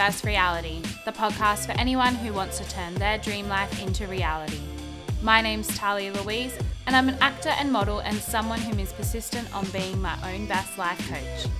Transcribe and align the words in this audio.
Best 0.00 0.24
Reality, 0.24 0.80
the 1.04 1.12
podcast 1.12 1.66
for 1.66 1.72
anyone 1.72 2.14
who 2.14 2.32
wants 2.32 2.56
to 2.56 2.66
turn 2.70 2.94
their 2.94 3.18
dream 3.18 3.50
life 3.50 3.82
into 3.82 4.06
reality. 4.06 4.58
My 5.20 5.42
name's 5.42 5.68
Talia 5.76 6.10
Louise, 6.14 6.56
and 6.86 6.96
I'm 6.96 7.10
an 7.10 7.18
actor 7.20 7.50
and 7.50 7.70
model 7.70 7.98
and 7.98 8.16
someone 8.16 8.60
who 8.60 8.78
is 8.78 8.94
persistent 8.94 9.54
on 9.54 9.66
being 9.72 10.00
my 10.00 10.16
own 10.24 10.46
best 10.46 10.78
life 10.78 10.98
coach. 11.10 11.52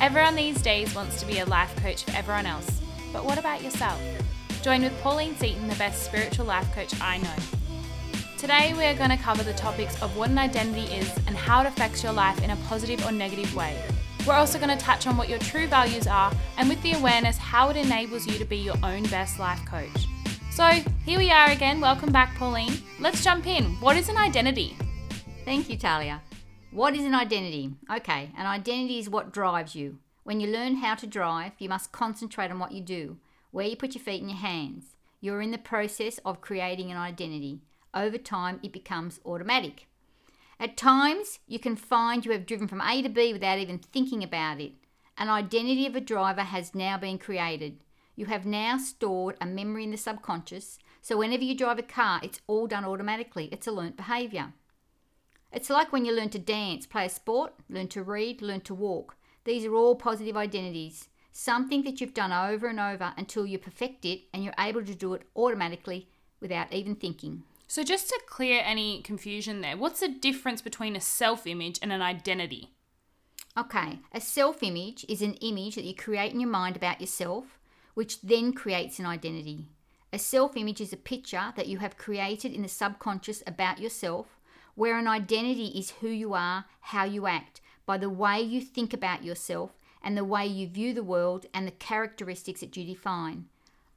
Everyone 0.00 0.36
these 0.36 0.62
days 0.62 0.94
wants 0.94 1.18
to 1.18 1.26
be 1.26 1.40
a 1.40 1.46
life 1.46 1.74
coach 1.82 2.04
for 2.04 2.12
everyone 2.12 2.46
else, 2.46 2.80
but 3.12 3.24
what 3.24 3.38
about 3.38 3.60
yourself? 3.60 4.00
Join 4.62 4.82
with 4.82 4.96
Pauline 5.00 5.34
Seaton, 5.34 5.66
the 5.66 5.74
best 5.74 6.04
spiritual 6.04 6.46
life 6.46 6.72
coach 6.72 6.94
I 7.00 7.18
know. 7.18 7.34
Today, 8.38 8.72
we 8.78 8.84
are 8.84 8.94
going 8.94 9.10
to 9.10 9.16
cover 9.16 9.42
the 9.42 9.54
topics 9.54 10.00
of 10.00 10.16
what 10.16 10.30
an 10.30 10.38
identity 10.38 10.94
is 10.94 11.12
and 11.26 11.36
how 11.36 11.62
it 11.62 11.66
affects 11.66 12.04
your 12.04 12.12
life 12.12 12.40
in 12.44 12.50
a 12.50 12.56
positive 12.68 13.04
or 13.04 13.10
negative 13.10 13.52
way. 13.56 13.82
We're 14.26 14.34
also 14.34 14.58
going 14.58 14.76
to 14.76 14.84
touch 14.84 15.06
on 15.06 15.16
what 15.16 15.28
your 15.28 15.38
true 15.38 15.66
values 15.66 16.06
are 16.06 16.30
and, 16.58 16.68
with 16.68 16.82
the 16.82 16.92
awareness, 16.92 17.38
how 17.38 17.70
it 17.70 17.76
enables 17.76 18.26
you 18.26 18.38
to 18.38 18.44
be 18.44 18.58
your 18.58 18.76
own 18.82 19.04
best 19.04 19.38
life 19.38 19.64
coach. 19.64 20.06
So, 20.50 20.66
here 21.04 21.18
we 21.18 21.30
are 21.30 21.50
again. 21.50 21.80
Welcome 21.80 22.12
back, 22.12 22.36
Pauline. 22.36 22.74
Let's 23.00 23.24
jump 23.24 23.46
in. 23.46 23.64
What 23.80 23.96
is 23.96 24.10
an 24.10 24.18
identity? 24.18 24.76
Thank 25.46 25.70
you, 25.70 25.78
Talia. 25.78 26.20
What 26.70 26.94
is 26.94 27.04
an 27.04 27.14
identity? 27.14 27.72
Okay, 27.90 28.30
an 28.36 28.46
identity 28.46 28.98
is 28.98 29.08
what 29.08 29.32
drives 29.32 29.74
you. 29.74 29.98
When 30.22 30.38
you 30.38 30.48
learn 30.48 30.76
how 30.76 30.96
to 30.96 31.06
drive, 31.06 31.52
you 31.58 31.68
must 31.70 31.92
concentrate 31.92 32.50
on 32.50 32.58
what 32.58 32.72
you 32.72 32.82
do, 32.82 33.16
where 33.52 33.66
you 33.66 33.74
put 33.74 33.94
your 33.94 34.04
feet 34.04 34.20
and 34.20 34.30
your 34.30 34.38
hands. 34.38 34.96
You're 35.20 35.40
in 35.40 35.50
the 35.50 35.58
process 35.58 36.20
of 36.24 36.42
creating 36.42 36.90
an 36.90 36.98
identity 36.98 37.62
over 37.94 38.18
time 38.18 38.60
it 38.62 38.72
becomes 38.72 39.18
automatic. 39.24 39.86
At 40.60 40.76
times, 40.76 41.38
you 41.46 41.58
can 41.58 41.74
find 41.74 42.22
you 42.22 42.32
have 42.32 42.44
driven 42.44 42.68
from 42.68 42.82
A 42.82 43.00
to 43.00 43.08
B 43.08 43.32
without 43.32 43.58
even 43.58 43.78
thinking 43.78 44.22
about 44.22 44.60
it. 44.60 44.72
An 45.16 45.30
identity 45.30 45.86
of 45.86 45.96
a 45.96 46.02
driver 46.02 46.42
has 46.42 46.74
now 46.74 46.98
been 46.98 47.16
created. 47.16 47.78
You 48.14 48.26
have 48.26 48.44
now 48.44 48.76
stored 48.76 49.36
a 49.40 49.46
memory 49.46 49.84
in 49.84 49.90
the 49.90 49.96
subconscious, 49.96 50.78
so 51.00 51.16
whenever 51.16 51.44
you 51.44 51.56
drive 51.56 51.78
a 51.78 51.82
car, 51.82 52.20
it's 52.22 52.42
all 52.46 52.66
done 52.66 52.84
automatically. 52.84 53.48
It's 53.50 53.66
a 53.66 53.72
learnt 53.72 53.96
behaviour. 53.96 54.52
It's 55.50 55.70
like 55.70 55.92
when 55.92 56.04
you 56.04 56.12
learn 56.12 56.28
to 56.28 56.38
dance, 56.38 56.86
play 56.86 57.06
a 57.06 57.08
sport, 57.08 57.54
learn 57.70 57.88
to 57.88 58.02
read, 58.02 58.42
learn 58.42 58.60
to 58.62 58.74
walk. 58.74 59.16
These 59.44 59.64
are 59.64 59.74
all 59.74 59.96
positive 59.96 60.36
identities. 60.36 61.08
Something 61.32 61.84
that 61.84 62.02
you've 62.02 62.12
done 62.12 62.32
over 62.32 62.66
and 62.66 62.78
over 62.78 63.14
until 63.16 63.46
you 63.46 63.56
perfect 63.56 64.04
it 64.04 64.24
and 64.34 64.44
you're 64.44 64.52
able 64.58 64.84
to 64.84 64.94
do 64.94 65.14
it 65.14 65.22
automatically 65.34 66.10
without 66.38 66.70
even 66.70 66.96
thinking. 66.96 67.44
So, 67.70 67.84
just 67.84 68.08
to 68.08 68.20
clear 68.26 68.62
any 68.64 69.00
confusion 69.00 69.60
there, 69.60 69.76
what's 69.76 70.00
the 70.00 70.08
difference 70.08 70.60
between 70.60 70.96
a 70.96 71.00
self 71.00 71.46
image 71.46 71.78
and 71.80 71.92
an 71.92 72.02
identity? 72.02 72.72
Okay, 73.56 74.00
a 74.12 74.20
self 74.20 74.64
image 74.64 75.06
is 75.08 75.22
an 75.22 75.34
image 75.34 75.76
that 75.76 75.84
you 75.84 75.94
create 75.94 76.32
in 76.32 76.40
your 76.40 76.50
mind 76.50 76.74
about 76.74 77.00
yourself, 77.00 77.60
which 77.94 78.22
then 78.22 78.52
creates 78.52 78.98
an 78.98 79.06
identity. 79.06 79.68
A 80.12 80.18
self 80.18 80.56
image 80.56 80.80
is 80.80 80.92
a 80.92 80.96
picture 80.96 81.52
that 81.54 81.68
you 81.68 81.78
have 81.78 81.96
created 81.96 82.52
in 82.52 82.62
the 82.62 82.68
subconscious 82.68 83.40
about 83.46 83.78
yourself, 83.78 84.40
where 84.74 84.98
an 84.98 85.06
identity 85.06 85.68
is 85.68 85.92
who 86.00 86.08
you 86.08 86.34
are, 86.34 86.64
how 86.80 87.04
you 87.04 87.28
act, 87.28 87.60
by 87.86 87.96
the 87.96 88.10
way 88.10 88.40
you 88.40 88.60
think 88.60 88.92
about 88.92 89.22
yourself 89.22 89.70
and 90.02 90.16
the 90.16 90.24
way 90.24 90.44
you 90.44 90.66
view 90.66 90.92
the 90.92 91.04
world 91.04 91.46
and 91.54 91.68
the 91.68 91.70
characteristics 91.70 92.62
that 92.62 92.76
you 92.76 92.84
define. 92.84 93.44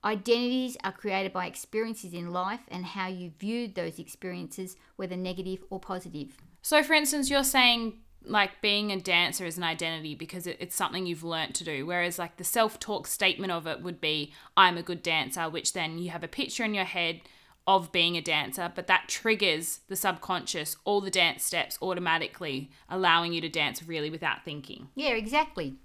Identities 0.06 0.76
are 0.84 0.92
created 0.92 1.32
by 1.32 1.46
experiences 1.46 2.14
in 2.14 2.32
life 2.32 2.60
and 2.68 2.86
how 2.86 3.08
you 3.08 3.32
viewed 3.40 3.76
those 3.76 4.00
experiences, 4.00 4.76
whether 4.98 5.16
negative 5.16 5.64
or 5.70 5.80
positive. 5.80 6.38
So, 6.62 6.84
for 6.84 6.94
instance, 6.94 7.30
you're 7.30 7.44
saying 7.44 7.94
like 8.26 8.62
being 8.62 8.92
a 8.92 9.00
dancer 9.00 9.46
is 9.46 9.58
an 9.58 9.64
identity 9.64 10.16
because 10.16 10.48
it's 10.48 10.76
something 10.76 11.06
you've 11.06 11.24
learnt 11.24 11.56
to 11.56 11.64
do. 11.64 11.86
Whereas, 11.86 12.20
like 12.20 12.38
the 12.38 12.44
self 12.44 12.80
talk 12.80 13.08
statement 13.08 13.52
of 13.52 13.68
it 13.68 13.82
would 13.82 14.00
be, 14.02 14.34
I'm 14.56 14.78
a 14.78 14.84
good 14.84 15.04
dancer, 15.04 15.50
which 15.50 15.74
then 15.74 15.98
you 15.98 16.10
have 16.12 16.24
a 16.24 16.28
picture 16.28 16.64
in 16.64 16.74
your 16.74 16.86
head 16.86 17.22
of 17.66 17.92
being 17.92 18.18
a 18.18 18.22
dancer, 18.22 18.72
but 18.74 18.88
that 18.88 19.06
triggers 19.08 19.80
the 19.88 19.96
subconscious, 19.96 20.76
all 20.84 21.00
the 21.00 21.10
dance 21.10 21.46
steps 21.46 21.78
automatically, 21.82 22.70
allowing 22.90 23.32
you 23.32 23.40
to 23.40 23.48
dance 23.48 23.82
really 23.84 24.10
without 24.10 24.44
thinking. 24.44 24.90
Yeah, 24.96 25.12
exactly. 25.12 25.76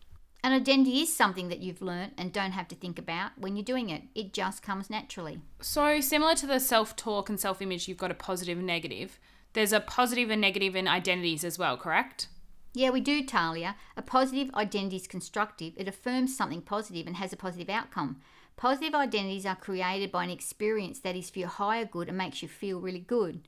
An 0.45 0.53
identity 0.53 1.01
is 1.01 1.15
something 1.15 1.49
that 1.49 1.59
you've 1.59 1.83
learnt 1.83 2.13
and 2.17 2.33
don't 2.33 2.53
have 2.53 2.69
to 2.69 2.77
think 2.77 2.99
about 2.99 3.33
when 3.39 3.57
you're 3.57 3.65
doing 3.65 3.91
it. 3.91 4.03
It 4.15 4.33
just 4.33 4.63
comes 4.63 4.89
naturally. 4.89 5.41
So, 5.61 6.01
similar 6.01 6.37
to 6.37 6.47
the 6.47 6.61
self 6.61 6.95
talk 6.95 7.29
and 7.29 7.41
self 7.41 7.61
image, 7.61 7.89
you've 7.89 7.99
got 7.99 8.13
a 8.13 8.15
positive 8.15 8.59
and 8.59 8.67
negative. 8.67 9.19
There's 9.55 9.73
a 9.73 9.81
positive 9.81 10.31
and 10.31 10.41
negative 10.41 10.77
in 10.77 10.87
identities 10.87 11.43
as 11.43 11.59
well, 11.59 11.77
correct? 11.77 12.29
Yeah, 12.73 12.91
we 12.91 13.01
do, 13.01 13.25
Talia. 13.25 13.75
A 13.97 14.03
positive 14.03 14.55
identity 14.55 14.97
is 14.97 15.09
constructive. 15.09 15.73
It 15.77 15.89
affirms 15.89 16.37
something 16.37 16.63
positive 16.63 17.07
and 17.07 17.17
has 17.17 17.33
a 17.33 17.37
positive 17.37 17.69
outcome. 17.69 18.21
Positive 18.57 18.95
identities 18.95 19.47
are 19.47 19.57
created 19.57 20.13
by 20.13 20.25
an 20.25 20.31
experience 20.31 21.01
that 21.01 21.17
is 21.17 21.31
for 21.31 21.41
your 21.41 21.49
higher 21.49 21.85
good 21.85 22.09
and 22.09 22.19
makes 22.19 22.43
you 22.43 22.49
feel 22.49 22.81
really 22.81 23.01
good. 23.01 23.41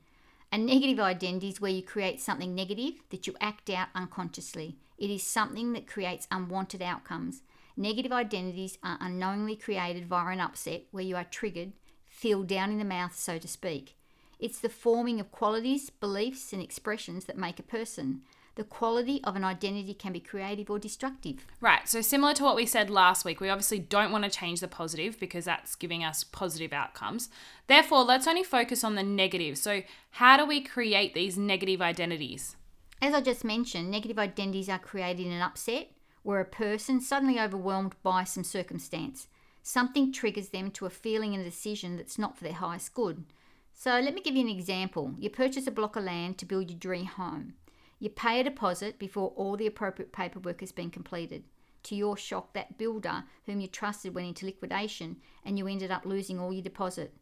A 0.51 0.57
negative 0.57 0.99
identity 0.99 1.47
is 1.47 1.61
where 1.61 1.71
you 1.71 1.81
create 1.81 2.19
something 2.19 2.53
negative 2.53 2.95
that 3.09 3.25
you 3.25 3.35
act 3.39 3.69
out 3.69 3.87
unconsciously. 3.95 4.75
It 5.01 5.09
is 5.09 5.23
something 5.23 5.73
that 5.73 5.87
creates 5.87 6.27
unwanted 6.29 6.83
outcomes. 6.83 7.41
Negative 7.75 8.11
identities 8.11 8.77
are 8.83 8.99
unknowingly 9.01 9.55
created 9.55 10.05
via 10.05 10.31
an 10.31 10.39
upset 10.39 10.83
where 10.91 11.03
you 11.03 11.15
are 11.15 11.23
triggered, 11.23 11.73
feel 12.07 12.43
down 12.43 12.71
in 12.71 12.77
the 12.77 12.85
mouth, 12.85 13.17
so 13.17 13.39
to 13.39 13.47
speak. 13.47 13.97
It's 14.37 14.59
the 14.59 14.69
forming 14.69 15.19
of 15.19 15.31
qualities, 15.31 15.89
beliefs, 15.89 16.53
and 16.53 16.61
expressions 16.61 17.25
that 17.25 17.35
make 17.35 17.57
a 17.57 17.63
person. 17.63 18.21
The 18.53 18.63
quality 18.63 19.23
of 19.23 19.35
an 19.35 19.43
identity 19.43 19.95
can 19.95 20.13
be 20.13 20.19
creative 20.19 20.69
or 20.69 20.77
destructive. 20.77 21.47
Right. 21.59 21.87
So, 21.87 22.01
similar 22.01 22.35
to 22.35 22.43
what 22.43 22.55
we 22.55 22.67
said 22.67 22.91
last 22.91 23.25
week, 23.25 23.41
we 23.41 23.49
obviously 23.49 23.79
don't 23.79 24.11
want 24.11 24.23
to 24.25 24.29
change 24.29 24.59
the 24.59 24.67
positive 24.67 25.19
because 25.19 25.45
that's 25.45 25.73
giving 25.73 26.03
us 26.03 26.23
positive 26.23 26.73
outcomes. 26.73 27.29
Therefore, 27.65 28.03
let's 28.03 28.27
only 28.27 28.43
focus 28.43 28.83
on 28.83 28.93
the 28.93 29.03
negative. 29.03 29.57
So, 29.57 29.81
how 30.11 30.37
do 30.37 30.45
we 30.45 30.61
create 30.61 31.15
these 31.15 31.39
negative 31.39 31.81
identities? 31.81 32.55
As 33.01 33.15
I 33.15 33.21
just 33.21 33.43
mentioned, 33.43 33.89
negative 33.89 34.19
identities 34.19 34.69
are 34.69 34.77
created 34.77 35.25
in 35.25 35.31
an 35.31 35.41
upset 35.41 35.89
where 36.21 36.39
a 36.39 36.45
person 36.45 37.01
suddenly 37.01 37.39
overwhelmed 37.39 37.95
by 38.03 38.23
some 38.23 38.43
circumstance. 38.43 39.27
Something 39.63 40.13
triggers 40.13 40.49
them 40.49 40.69
to 40.71 40.85
a 40.85 40.91
feeling 40.91 41.33
and 41.33 41.41
a 41.41 41.49
decision 41.49 41.97
that's 41.97 42.19
not 42.19 42.37
for 42.37 42.43
their 42.43 42.53
highest 42.53 42.93
good. 42.93 43.25
So 43.73 43.99
let 43.99 44.13
me 44.13 44.21
give 44.21 44.35
you 44.35 44.41
an 44.41 44.55
example. 44.55 45.15
You 45.17 45.31
purchase 45.31 45.65
a 45.65 45.71
block 45.71 45.95
of 45.95 46.03
land 46.03 46.37
to 46.37 46.45
build 46.45 46.69
your 46.69 46.77
dream 46.77 47.05
home. 47.05 47.53
You 47.97 48.09
pay 48.09 48.39
a 48.39 48.43
deposit 48.43 48.99
before 48.99 49.33
all 49.35 49.57
the 49.57 49.65
appropriate 49.65 50.11
paperwork 50.11 50.59
has 50.59 50.71
been 50.71 50.91
completed. 50.91 51.43
To 51.83 51.95
your 51.95 52.15
shock, 52.15 52.53
that 52.53 52.77
builder, 52.77 53.23
whom 53.47 53.61
you 53.61 53.67
trusted, 53.67 54.13
went 54.13 54.27
into 54.27 54.45
liquidation 54.45 55.17
and 55.43 55.57
you 55.57 55.67
ended 55.67 55.89
up 55.89 56.05
losing 56.05 56.39
all 56.39 56.53
your 56.53 56.61
deposit. 56.61 57.15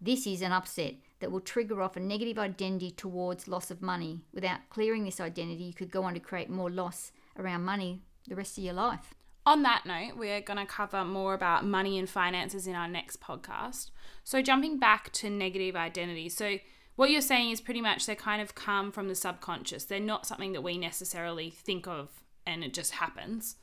This 0.00 0.26
is 0.26 0.40
an 0.40 0.52
upset 0.52 0.94
that 1.20 1.30
will 1.30 1.40
trigger 1.40 1.82
off 1.82 1.96
a 1.96 2.00
negative 2.00 2.38
identity 2.38 2.90
towards 2.90 3.48
loss 3.48 3.70
of 3.70 3.82
money. 3.82 4.20
Without 4.32 4.60
clearing 4.70 5.04
this 5.04 5.20
identity, 5.20 5.64
you 5.64 5.74
could 5.74 5.90
go 5.90 6.04
on 6.04 6.14
to 6.14 6.20
create 6.20 6.50
more 6.50 6.70
loss 6.70 7.12
around 7.38 7.64
money 7.64 8.02
the 8.28 8.36
rest 8.36 8.58
of 8.58 8.64
your 8.64 8.74
life. 8.74 9.14
On 9.44 9.62
that 9.62 9.84
note, 9.86 10.16
we're 10.16 10.40
going 10.40 10.58
to 10.58 10.66
cover 10.66 11.04
more 11.04 11.32
about 11.32 11.64
money 11.64 11.98
and 11.98 12.10
finances 12.10 12.66
in 12.66 12.74
our 12.74 12.88
next 12.88 13.20
podcast. 13.20 13.90
So, 14.24 14.42
jumping 14.42 14.78
back 14.78 15.12
to 15.12 15.30
negative 15.30 15.76
identity. 15.76 16.28
So, 16.28 16.58
what 16.96 17.10
you're 17.10 17.20
saying 17.20 17.50
is 17.50 17.60
pretty 17.60 17.80
much 17.80 18.06
they 18.06 18.16
kind 18.16 18.42
of 18.42 18.56
come 18.56 18.90
from 18.90 19.06
the 19.06 19.14
subconscious. 19.14 19.84
They're 19.84 20.00
not 20.00 20.26
something 20.26 20.52
that 20.52 20.62
we 20.62 20.78
necessarily 20.78 21.50
think 21.50 21.86
of 21.86 22.08
and 22.46 22.64
it 22.64 22.72
just 22.72 22.92
happens. 22.92 23.56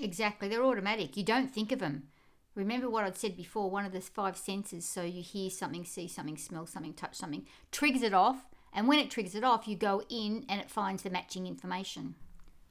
Exactly. 0.00 0.48
They're 0.48 0.64
automatic. 0.64 1.16
You 1.16 1.24
don't 1.24 1.52
think 1.52 1.72
of 1.72 1.78
them. 1.78 2.08
Remember 2.54 2.88
what 2.88 3.04
I'd 3.04 3.16
said 3.16 3.36
before 3.36 3.70
one 3.70 3.84
of 3.84 3.92
the 3.92 4.00
five 4.00 4.36
senses. 4.36 4.84
So 4.84 5.02
you 5.02 5.22
hear 5.22 5.50
something, 5.50 5.84
see 5.84 6.06
something, 6.06 6.36
smell 6.36 6.66
something, 6.66 6.94
touch 6.94 7.16
something, 7.16 7.46
triggers 7.72 8.02
it 8.02 8.14
off. 8.14 8.46
And 8.72 8.88
when 8.88 8.98
it 8.98 9.10
triggers 9.10 9.34
it 9.34 9.44
off, 9.44 9.68
you 9.68 9.76
go 9.76 10.02
in 10.08 10.44
and 10.48 10.60
it 10.60 10.70
finds 10.70 11.02
the 11.02 11.10
matching 11.10 11.46
information. 11.46 12.14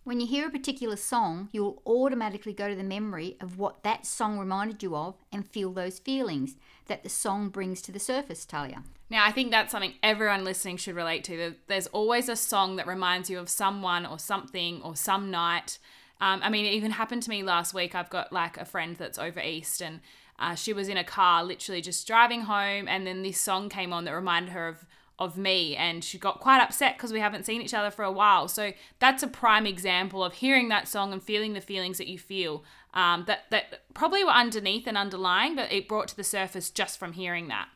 When 0.05 0.19
you 0.19 0.27
hear 0.27 0.47
a 0.47 0.51
particular 0.51 0.97
song, 0.97 1.47
you'll 1.53 1.81
automatically 1.85 2.51
go 2.51 2.67
to 2.67 2.75
the 2.75 2.83
memory 2.83 3.37
of 3.39 3.57
what 3.57 3.83
that 3.83 4.05
song 4.05 4.37
reminded 4.37 4.83
you 4.83 4.97
of 4.97 5.15
and 5.31 5.47
feel 5.47 5.71
those 5.71 5.99
feelings 5.99 6.57
that 6.87 7.03
the 7.03 7.09
song 7.09 7.47
brings 7.47 7.81
to 7.83 7.91
the 7.93 7.99
surface, 7.99 8.43
Talia. 8.43 8.83
Now, 9.09 9.25
I 9.25 9.31
think 9.31 9.51
that's 9.51 9.71
something 9.71 9.93
everyone 10.03 10.43
listening 10.43 10.75
should 10.75 10.95
relate 10.95 11.23
to. 11.25 11.55
There's 11.67 11.87
always 11.87 12.27
a 12.27 12.35
song 12.35 12.75
that 12.75 12.87
reminds 12.87 13.29
you 13.29 13.39
of 13.39 13.47
someone 13.47 14.05
or 14.05 14.19
something 14.19 14.81
or 14.81 14.97
some 14.97 15.31
night 15.31 15.77
um, 16.23 16.39
I 16.41 16.49
mean, 16.49 16.65
it 16.65 16.71
even 16.73 16.91
happened 16.91 17.21
to 17.23 17.29
me 17.29 17.43
last 17.43 17.73
week. 17.73 17.95
I've 17.95 18.09
got 18.09 18.31
like 18.31 18.55
a 18.55 18.63
friend 18.63 18.95
that's 18.95 19.19
over 19.19 19.41
east, 19.41 19.81
and 19.81 19.99
uh, 20.39 20.55
she 20.55 20.71
was 20.71 20.87
in 20.87 20.95
a 20.95 21.03
car, 21.03 21.43
literally 21.43 21.81
just 21.81 22.07
driving 22.07 22.43
home, 22.43 22.87
and 22.87 23.05
then 23.05 23.23
this 23.23 23.41
song 23.41 23.67
came 23.67 23.91
on 23.91 24.05
that 24.05 24.13
reminded 24.13 24.53
her 24.53 24.69
of 24.69 24.85
of 25.19 25.37
me, 25.37 25.75
and 25.75 26.01
she 26.01 26.17
got 26.17 26.39
quite 26.39 26.61
upset 26.61 26.95
because 26.95 27.11
we 27.11 27.19
haven't 27.19 27.45
seen 27.45 27.61
each 27.61 27.73
other 27.73 27.91
for 27.91 28.03
a 28.03 28.11
while. 28.11 28.47
So 28.47 28.71
that's 28.99 29.21
a 29.21 29.27
prime 29.27 29.65
example 29.65 30.23
of 30.23 30.35
hearing 30.35 30.69
that 30.69 30.87
song 30.87 31.11
and 31.11 31.21
feeling 31.21 31.53
the 31.53 31.61
feelings 31.61 31.97
that 31.97 32.07
you 32.07 32.17
feel. 32.17 32.63
Um, 32.93 33.25
that 33.27 33.41
that 33.49 33.81
probably 33.93 34.23
were 34.23 34.31
underneath 34.31 34.87
and 34.87 34.97
underlying, 34.97 35.57
but 35.57 35.73
it 35.73 35.89
brought 35.89 36.07
to 36.07 36.15
the 36.15 36.23
surface 36.23 36.69
just 36.69 36.97
from 36.97 37.13
hearing 37.13 37.49
that. 37.49 37.67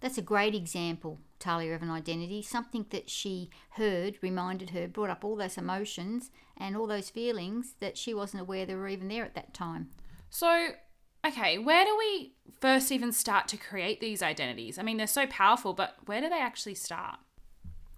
That's 0.00 0.16
a 0.16 0.22
great 0.22 0.54
example, 0.54 1.18
Talia, 1.38 1.74
of 1.74 1.82
an 1.82 1.90
identity. 1.90 2.42
Something 2.42 2.86
that 2.90 3.08
she 3.10 3.50
heard 3.70 4.18
reminded 4.22 4.70
her, 4.70 4.88
brought 4.88 5.10
up 5.10 5.24
all 5.24 5.36
those 5.36 5.58
emotions 5.58 6.30
and 6.56 6.76
all 6.76 6.86
those 6.86 7.10
feelings 7.10 7.74
that 7.80 7.96
she 7.96 8.12
wasn't 8.14 8.42
aware 8.42 8.66
they 8.66 8.74
were 8.74 8.88
even 8.88 9.08
there 9.08 9.24
at 9.24 9.34
that 9.34 9.54
time. 9.54 9.90
So, 10.30 10.70
Okay, 11.26 11.58
where 11.58 11.84
do 11.84 11.96
we 11.98 12.34
first 12.60 12.92
even 12.92 13.12
start 13.12 13.48
to 13.48 13.56
create 13.56 14.00
these 14.00 14.22
identities? 14.22 14.78
I 14.78 14.82
mean, 14.82 14.96
they're 14.96 15.06
so 15.06 15.26
powerful, 15.26 15.72
but 15.74 15.96
where 16.06 16.20
do 16.20 16.28
they 16.28 16.40
actually 16.40 16.76
start? 16.76 17.18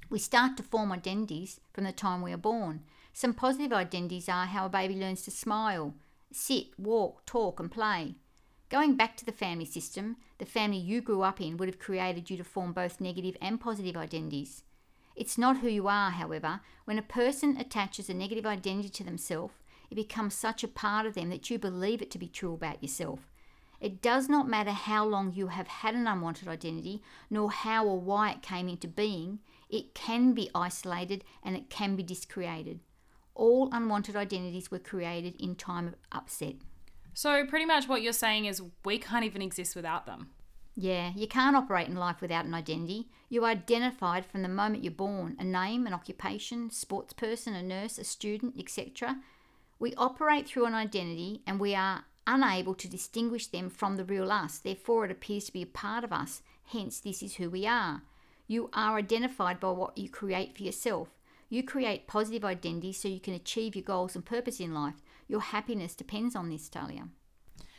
We 0.09 0.19
start 0.19 0.57
to 0.57 0.63
form 0.63 0.91
identities 0.91 1.61
from 1.73 1.85
the 1.85 1.93
time 1.93 2.23
we 2.23 2.33
are 2.33 2.39
born. 2.39 2.83
Some 3.13 3.35
positive 3.35 3.73
identities 3.73 4.29
are 4.29 4.47
how 4.47 4.67
a 4.67 4.71
baby 4.71 4.97
learns 4.97 5.23
to 5.23 5.31
smile, 5.31 5.95
sit, 6.33 6.69
walk, 6.79 7.27
talk, 7.27 7.61
and 7.61 7.71
play. 7.71 8.17
Going 8.71 8.95
back 8.95 9.17
to 9.17 9.27
the 9.27 9.33
family 9.33 9.65
system, 9.65 10.17
the 10.39 10.47
family 10.47 10.79
you 10.79 11.01
grew 11.01 11.23
up 11.23 11.41
in 11.41 11.57
would 11.57 11.69
have 11.69 11.81
created 11.81 12.31
you 12.31 12.37
to 12.37 12.45
form 12.45 12.73
both 12.73 13.01
negative 13.01 13.37
and 13.43 13.61
positive 13.61 13.97
identities. 13.97 14.63
It's 15.17 15.37
not 15.37 15.59
who 15.59 15.69
you 15.69 15.89
are, 15.89 16.13
however. 16.13 16.61
When 16.85 16.97
a 16.97 17.03
person 17.03 17.57
attaches 17.57 18.09
a 18.09 18.15
negative 18.15 18.47
identity 18.47 18.89
to 18.91 19.03
themselves, 19.03 19.55
it 19.91 19.97
becomes 19.97 20.35
such 20.35 20.63
a 20.63 20.69
part 20.69 21.05
of 21.05 21.15
them 21.15 21.31
that 21.31 21.51
you 21.51 21.59
believe 21.59 22.01
it 22.01 22.13
to 22.13 22.19
be 22.19 22.29
true 22.29 22.55
about 22.55 22.81
yourself. 22.81 23.29
It 23.81 24.01
does 24.01 24.29
not 24.29 24.49
matter 24.49 24.71
how 24.71 25.05
long 25.05 25.33
you 25.33 25.49
have 25.49 25.67
had 25.67 25.97
an 25.97 26.07
unwanted 26.07 26.47
identity, 26.47 27.03
nor 27.29 27.51
how 27.51 27.87
or 27.87 27.99
why 27.99 28.31
it 28.31 28.43
came 28.43 28.69
into 28.69 28.87
being, 28.87 29.41
it 29.69 29.95
can 29.95 30.33
be 30.33 30.49
isolated 30.55 31.25
and 31.43 31.57
it 31.57 31.71
can 31.71 31.97
be 31.97 32.05
discreated. 32.05 32.79
All 33.35 33.69
unwanted 33.73 34.15
identities 34.15 34.71
were 34.71 34.79
created 34.79 35.35
in 35.41 35.57
time 35.57 35.89
of 35.89 35.97
upset. 36.13 36.55
So, 37.21 37.45
pretty 37.45 37.67
much 37.67 37.87
what 37.87 38.01
you're 38.01 38.15
saying 38.15 38.47
is 38.47 38.63
we 38.83 38.97
can't 38.97 39.27
even 39.27 39.43
exist 39.43 39.77
without 39.77 40.07
them. 40.07 40.31
Yeah, 40.75 41.13
you 41.15 41.29
can't 41.29 41.55
operate 41.55 41.87
in 41.87 41.95
life 41.95 42.23
without 42.23 42.47
an 42.47 42.55
identity. 42.55 43.11
You 43.29 43.45
are 43.45 43.51
identified 43.51 44.25
from 44.25 44.41
the 44.41 44.49
moment 44.49 44.85
you're 44.85 44.91
born 44.95 45.37
a 45.39 45.45
name, 45.45 45.87
an 45.87 45.93
occupation, 45.93 46.71
sports 46.71 47.13
person, 47.13 47.55
a 47.55 47.63
nurse, 47.63 47.99
a 47.99 48.05
student, 48.05 48.55
etc. 48.59 49.19
We 49.79 49.93
operate 49.97 50.47
through 50.47 50.65
an 50.65 50.73
identity 50.73 51.43
and 51.47 51.61
we 51.61 51.75
are 51.75 52.05
unable 52.27 52.75
to 52.77 52.89
distinguish 52.89 53.49
them 53.49 53.69
from 53.69 53.99
the 53.99 54.05
real 54.07 54.33
us. 54.33 54.57
Therefore, 54.57 55.05
it 55.05 55.11
appears 55.11 55.45
to 55.45 55.53
be 55.53 55.61
a 55.61 55.67
part 55.67 56.05
of 56.05 56.15
us. 56.15 56.41
Hence, 56.73 57.01
this 57.01 57.23
is 57.23 57.35
who 57.35 57.51
we 57.51 57.67
are. 57.67 58.01
You 58.47 58.71
are 58.73 58.97
identified 58.97 59.61
by 59.61 59.73
what 59.73 59.99
you 59.99 60.09
create 60.09 60.57
for 60.57 60.63
yourself. 60.63 61.09
You 61.51 61.65
create 61.65 62.07
positive 62.07 62.47
identities 62.47 62.97
so 62.97 63.09
you 63.09 63.21
can 63.21 63.35
achieve 63.35 63.77
your 63.77 63.85
goals 63.85 64.15
and 64.15 64.25
purpose 64.25 64.59
in 64.59 64.73
life. 64.73 65.03
Your 65.31 65.41
happiness 65.41 65.95
depends 65.95 66.35
on 66.35 66.49
this, 66.49 66.69
Talia. 66.69 67.07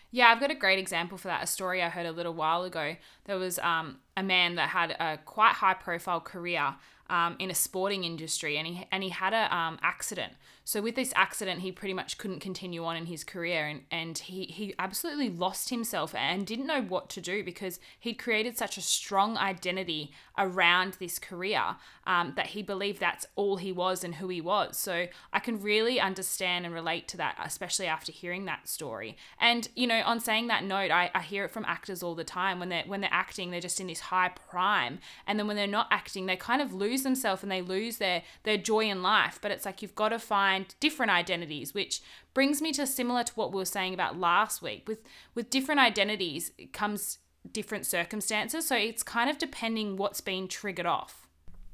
Yeah, 0.10 0.30
I've 0.30 0.40
got 0.40 0.52
a 0.52 0.56
great 0.56 0.80
example 0.80 1.18
for 1.18 1.28
that. 1.28 1.44
A 1.44 1.48
story 1.48 1.84
I 1.84 1.90
heard 1.90 2.06
a 2.06 2.14
little 2.14 2.34
while 2.34 2.64
ago. 2.64 2.96
There 3.26 3.38
was 3.38 3.60
um, 3.60 3.98
a 4.18 4.24
man 4.24 4.56
that 4.56 4.70
had 4.70 4.92
a 4.92 5.18
quite 5.26 5.54
high 5.54 5.74
profile 5.74 6.20
career 6.20 6.76
um, 7.12 7.36
in 7.40 7.52
a 7.52 7.56
sporting 7.56 8.06
industry, 8.06 8.58
and 8.58 8.66
he 8.66 8.88
and 8.92 9.04
he 9.04 9.10
had 9.10 9.34
an 9.34 9.52
um, 9.52 9.80
accident. 9.84 10.34
So 10.64 10.82
with 10.82 10.96
this 10.96 11.12
accident, 11.16 11.60
he 11.60 11.72
pretty 11.72 11.94
much 11.94 12.18
couldn't 12.18 12.40
continue 12.40 12.86
on 12.86 12.96
in 12.96 13.08
his 13.08 13.26
career, 13.26 13.68
and 13.68 13.82
and 13.92 14.18
he 14.18 14.46
he 14.46 14.74
absolutely 14.80 15.30
lost 15.30 15.70
himself 15.70 16.16
and 16.16 16.48
didn't 16.48 16.68
know 16.68 16.82
what 16.82 17.10
to 17.10 17.20
do 17.20 17.44
because 17.44 17.82
he'd 18.00 18.14
created 18.14 18.58
such 18.58 18.78
a 18.78 18.82
strong 18.82 19.38
identity 19.38 20.14
around 20.38 20.94
this 21.00 21.20
career 21.20 21.76
um, 22.08 22.34
that 22.38 22.48
he 22.48 22.64
believed 22.64 23.02
that's 23.02 23.26
all 23.36 23.58
he 23.58 23.74
was 23.74 24.06
and 24.06 24.16
who 24.16 24.30
he 24.30 24.40
was. 24.40 24.78
So 24.78 25.08
I 25.34 25.40
can 25.40 25.62
really 25.62 26.00
understand 26.00 26.66
and 26.66 26.74
relate 26.74 27.10
to 27.10 27.18
that, 27.18 27.36
especially 27.44 27.88
after 27.88 28.14
hearing 28.14 28.46
that 28.46 28.70
story. 28.70 29.18
And 29.38 29.68
you 29.76 29.88
know, 29.88 30.02
on 30.06 30.22
saying 30.22 30.48
that 30.48 30.64
note, 30.64 30.92
I, 30.92 31.12
I 31.14 31.22
hear 31.22 31.44
it 31.44 31.52
from 31.52 31.66
actors 31.66 32.02
all 32.02 32.16
the 32.16 32.24
time 32.24 32.60
when 32.60 32.70
they're 32.70 32.86
when 32.86 33.02
they're 33.02 33.10
acting, 33.12 33.52
they're 33.52 33.60
just 33.60 33.82
in 33.82 33.88
this 33.88 34.01
high 34.02 34.30
prime, 34.30 35.00
and 35.26 35.40
then 35.40 35.48
when 35.48 35.56
they're 35.56 35.68
not 35.68 35.88
acting, 35.92 36.26
they 36.26 36.36
kind 36.36 36.62
of 36.62 36.74
lose 36.74 37.04
themselves 37.04 37.44
and 37.44 37.52
they 37.52 37.62
lose 37.62 37.98
their 37.98 38.24
their 38.44 38.58
joy 38.58 38.90
in 38.90 39.02
life 39.02 39.40
but 39.42 39.52
it's 39.52 39.66
like 39.66 39.82
you've 39.82 39.96
got 39.96 40.10
to 40.10 40.20
find 40.20 40.76
different 40.80 41.12
identities 41.12 41.74
which 41.74 42.02
brings 42.34 42.62
me 42.62 42.72
to 42.72 42.86
similar 42.88 43.24
to 43.24 43.34
what 43.34 43.52
we 43.52 43.58
were 43.58 43.66
saying 43.66 43.94
about 43.94 44.18
last 44.18 44.62
week 44.62 44.88
with 44.88 45.00
with 45.36 45.50
different 45.50 45.80
identities 45.80 46.52
comes 46.74 47.20
different 47.52 47.86
circumstances 47.86 48.68
so 48.68 48.76
it's 48.76 49.04
kind 49.04 49.30
of 49.30 49.38
depending 49.38 49.98
what's 49.98 50.22
been 50.22 50.48
triggered 50.48 50.86
off 50.86 51.28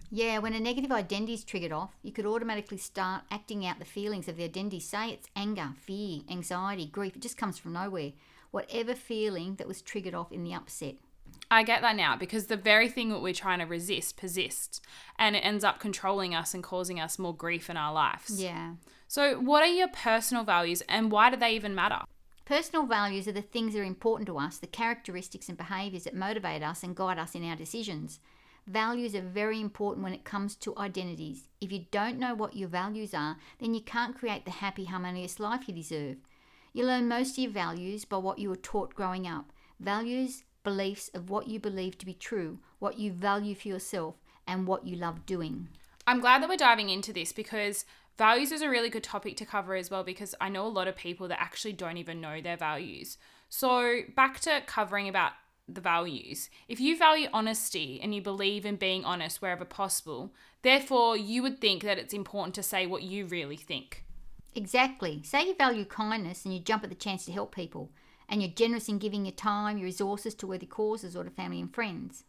yeah, 0.09 0.37
when 0.37 0.53
a 0.53 0.59
negative 0.61 0.89
identity 0.89 1.33
is 1.33 1.43
triggered 1.43 1.73
off, 1.73 1.97
you 2.01 2.13
could 2.13 2.25
automatically 2.25 2.77
start 2.77 3.23
acting 3.29 3.65
out 3.65 3.77
the 3.77 3.83
feelings 3.83 4.29
of 4.29 4.37
the 4.37 4.45
identity. 4.45 4.79
Say 4.79 5.09
it's 5.09 5.27
anger, 5.35 5.73
fear, 5.75 6.21
anxiety, 6.31 6.85
grief. 6.85 7.17
It 7.17 7.21
just 7.21 7.35
comes 7.35 7.57
from 7.57 7.73
nowhere. 7.73 8.13
Whatever 8.51 8.95
feeling 8.95 9.55
that 9.55 9.67
was 9.67 9.81
triggered 9.81 10.13
off 10.13 10.31
in 10.31 10.45
the 10.45 10.53
upset. 10.53 10.95
I 11.49 11.63
get 11.63 11.81
that 11.81 11.95
now 11.95 12.17
because 12.17 12.47
the 12.47 12.57
very 12.57 12.89
thing 12.89 13.09
that 13.09 13.21
we're 13.21 13.33
trying 13.33 13.59
to 13.59 13.65
resist 13.65 14.17
persists 14.17 14.81
and 15.17 15.35
it 15.35 15.39
ends 15.39 15.63
up 15.63 15.79
controlling 15.79 16.35
us 16.35 16.53
and 16.53 16.63
causing 16.63 16.99
us 16.99 17.17
more 17.17 17.35
grief 17.35 17.69
in 17.69 17.77
our 17.77 17.93
lives. 17.93 18.41
Yeah. 18.41 18.73
So, 19.07 19.39
what 19.39 19.63
are 19.63 19.67
your 19.67 19.87
personal 19.87 20.43
values 20.43 20.81
and 20.89 21.11
why 21.11 21.29
do 21.29 21.37
they 21.37 21.51
even 21.51 21.73
matter? 21.73 22.01
Personal 22.43 22.85
values 22.85 23.27
are 23.27 23.33
the 23.33 23.41
things 23.41 23.73
that 23.73 23.81
are 23.81 23.85
important 23.85 24.27
to 24.27 24.37
us, 24.37 24.57
the 24.57 24.67
characteristics 24.67 25.49
and 25.49 25.57
behaviours 25.57 26.03
that 26.03 26.15
motivate 26.15 26.63
us 26.63 26.83
and 26.83 26.95
guide 26.95 27.17
us 27.17 27.35
in 27.35 27.43
our 27.43 27.55
decisions. 27.55 28.19
Values 28.65 29.15
are 29.15 29.21
very 29.21 29.61
important 29.61 30.03
when 30.03 30.13
it 30.13 30.25
comes 30.25 30.55
to 30.55 30.77
identities. 30.77 31.47
If 31.61 31.71
you 31.71 31.85
don't 31.89 32.19
know 32.19 32.35
what 32.35 32.55
your 32.55 32.67
values 32.67 33.13
are, 33.13 33.37
then 33.59 33.73
you 33.73 33.81
can't 33.81 34.17
create 34.17 34.43
the 34.43 34.51
happy, 34.51 34.85
harmonious 34.85 35.39
life 35.39 35.67
you 35.67 35.73
deserve. 35.73 36.17
You 36.73 36.85
learn 36.85 37.07
most 37.07 37.31
of 37.31 37.43
your 37.43 37.51
values 37.51 38.03
by 38.03 38.17
what 38.17 38.39
you 38.39 38.49
were 38.49 38.57
taught 38.57 38.93
growing 38.93 39.25
up. 39.25 39.53
Values 39.79 40.43
beliefs 40.67 41.09
of 41.13 41.29
what 41.29 41.47
you 41.47 41.61
believe 41.61 41.97
to 41.97 42.05
be 42.05 42.13
true, 42.13 42.59
what 42.79 42.99
you 42.99 43.09
value 43.09 43.55
for 43.55 43.69
yourself, 43.69 44.15
and 44.45 44.67
what 44.67 44.85
you 44.85 44.97
love 44.97 45.25
doing. 45.25 45.69
I'm 46.05 46.19
glad 46.19 46.41
that 46.41 46.49
we're 46.49 46.57
diving 46.57 46.89
into 46.89 47.13
this 47.13 47.31
because 47.31 47.85
values 48.17 48.51
is 48.51 48.61
a 48.61 48.69
really 48.69 48.89
good 48.89 49.03
topic 49.03 49.37
to 49.37 49.45
cover 49.45 49.75
as 49.75 49.89
well 49.89 50.03
because 50.03 50.35
I 50.41 50.49
know 50.49 50.67
a 50.67 50.77
lot 50.79 50.89
of 50.89 50.97
people 50.97 51.29
that 51.29 51.39
actually 51.39 51.71
don't 51.71 51.95
even 51.95 52.19
know 52.19 52.41
their 52.41 52.57
values. 52.57 53.17
So, 53.47 54.01
back 54.13 54.41
to 54.41 54.61
covering 54.65 55.07
about 55.07 55.31
the 55.69 55.79
values. 55.79 56.49
If 56.67 56.81
you 56.81 56.97
value 56.97 57.29
honesty 57.31 58.01
and 58.03 58.13
you 58.13 58.21
believe 58.21 58.65
in 58.65 58.75
being 58.75 59.05
honest 59.05 59.41
wherever 59.41 59.63
possible, 59.63 60.33
therefore 60.63 61.15
you 61.15 61.41
would 61.43 61.61
think 61.61 61.81
that 61.83 61.97
it's 61.97 62.13
important 62.13 62.55
to 62.55 62.63
say 62.63 62.85
what 62.85 63.03
you 63.03 63.25
really 63.25 63.57
think. 63.57 64.03
Exactly. 64.53 65.21
Say 65.23 65.47
you 65.47 65.55
value 65.55 65.85
kindness 65.85 66.43
and 66.43 66.53
you 66.53 66.59
jump 66.59 66.83
at 66.83 66.89
the 66.89 66.95
chance 66.95 67.23
to 67.25 67.31
help 67.31 67.55
people 67.55 67.89
and 68.29 68.41
you're 68.41 68.51
generous 68.51 68.89
in 68.89 68.97
giving 68.97 69.25
your 69.25 69.33
time, 69.33 69.77
your 69.77 69.85
resources 69.85 70.33
to 70.35 70.47
worthy 70.47 70.65
causes 70.65 71.15
or 71.15 71.23
to 71.23 71.29
family 71.29 71.59
and 71.59 71.73
friends. 71.73 72.23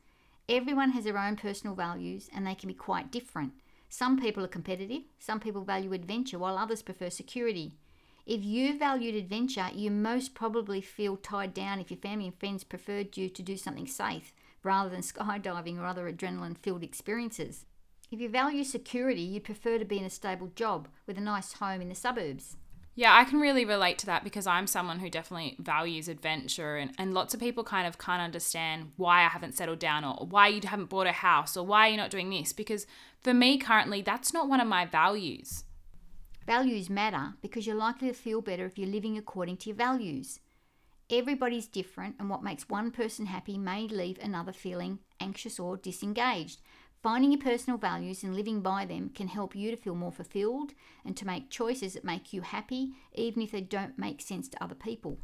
Everyone 0.49 0.91
has 0.91 1.05
their 1.05 1.19
own 1.19 1.37
personal 1.37 1.75
values 1.75 2.31
and 2.35 2.47
they 2.47 2.55
can 2.55 2.69
be 2.69 2.75
quite 2.75 3.13
different. 3.13 3.53
Some 3.89 4.21
people 4.21 4.45
are 4.45 4.49
competitive, 4.49 5.03
some 5.19 5.41
people 5.41 5.63
value 5.63 5.93
adventure, 5.93 6.39
while 6.39 6.59
others 6.59 6.83
prefer 6.83 7.11
security. 7.11 7.75
If 8.27 8.45
you 8.45 8.79
valued 8.79 9.15
adventure, 9.15 9.69
you 9.75 9.91
most 9.91 10.35
probably 10.35 10.83
feel 10.83 11.17
tied 11.17 11.55
down 11.55 11.81
if 11.81 11.91
your 11.91 11.99
family 11.99 12.27
and 12.27 12.39
friends 12.39 12.63
preferred 12.65 13.17
you 13.17 13.31
to 13.31 13.43
do 13.43 13.57
something 13.57 13.87
safe 13.87 14.35
rather 14.63 14.91
than 14.91 15.01
skydiving 15.03 15.79
or 15.79 15.87
other 15.87 16.11
adrenaline 16.13 16.59
filled 16.59 16.83
experiences. 16.83 17.65
If 18.11 18.21
you 18.21 18.29
value 18.29 18.65
security, 18.65 19.23
you 19.23 19.41
prefer 19.41 19.79
to 19.79 19.85
be 19.85 19.99
in 19.99 20.05
a 20.05 20.11
stable 20.11 20.51
job 20.55 20.89
with 21.07 21.19
a 21.19 21.23
nice 21.23 21.55
home 21.55 21.81
in 21.81 21.89
the 21.89 21.95
suburbs. 21.95 22.57
Yeah, 22.99 23.15
I 23.15 23.23
can 23.23 23.39
really 23.39 23.65
relate 23.65 23.97
to 23.99 24.07
that 24.07 24.25
because 24.25 24.49
I'm 24.49 24.67
someone 24.67 24.99
who 24.99 25.09
definitely 25.09 25.55
values 25.61 26.09
adventure, 26.09 26.77
and, 26.79 26.91
and 26.99 27.15
lots 27.15 27.33
of 27.33 27.39
people 27.39 27.63
kind 27.63 27.87
of 27.87 27.97
can't 27.97 28.21
understand 28.21 28.91
why 28.97 29.21
I 29.21 29.29
haven't 29.29 29.55
settled 29.55 29.79
down 29.79 30.05
or 30.05 30.27
why 30.27 30.49
you 30.49 30.61
haven't 30.65 30.89
bought 30.89 31.07
a 31.07 31.13
house 31.13 31.57
or 31.57 31.65
why 31.65 31.87
you're 31.87 31.97
not 31.97 32.11
doing 32.11 32.29
this. 32.29 32.53
Because 32.53 32.89
for 33.21 33.33
me, 33.33 33.57
currently, 33.57 34.03
that's 34.03 34.35
not 34.35 34.49
one 34.49 34.61
of 34.61 34.67
my 34.67 34.85
values. 34.85 35.63
Values 36.45 36.91
matter 36.91 37.35
because 37.41 37.69
you're 37.69 37.77
likely 37.77 38.09
to 38.09 38.15
feel 38.15 38.41
better 38.41 38.67
if 38.67 38.77
you're 38.77 38.89
living 38.89 39.17
according 39.17 39.59
to 39.59 39.69
your 39.69 39.77
values. 39.77 40.41
Everybody's 41.09 41.69
different, 41.69 42.17
and 42.19 42.29
what 42.29 42.43
makes 42.43 42.69
one 42.69 42.91
person 42.91 43.27
happy 43.27 43.57
may 43.57 43.87
leave 43.87 44.19
another 44.21 44.53
feeling 44.53 44.99
anxious 45.21 45.61
or 45.61 45.77
disengaged. 45.77 46.61
Finding 47.03 47.31
your 47.31 47.41
personal 47.41 47.79
values 47.79 48.25
and 48.25 48.35
living 48.35 48.61
by 48.61 48.85
them 48.85 49.11
can 49.15 49.29
help 49.29 49.55
you 49.55 49.71
to 49.71 49.77
feel 49.77 49.95
more 49.95 50.11
fulfilled 50.11 50.73
and 51.05 51.17
to 51.17 51.27
make 51.27 51.49
choices 51.49 51.95
that 51.95 52.05
make 52.05 52.33
you 52.33 52.43
happy, 52.43 52.91
even 53.15 53.41
if 53.43 53.53
they 53.53 53.61
don't 53.61 53.97
make 53.99 54.21
sense 54.21 54.49
to 54.49 54.63
other 54.63 54.75
people. 54.75 55.19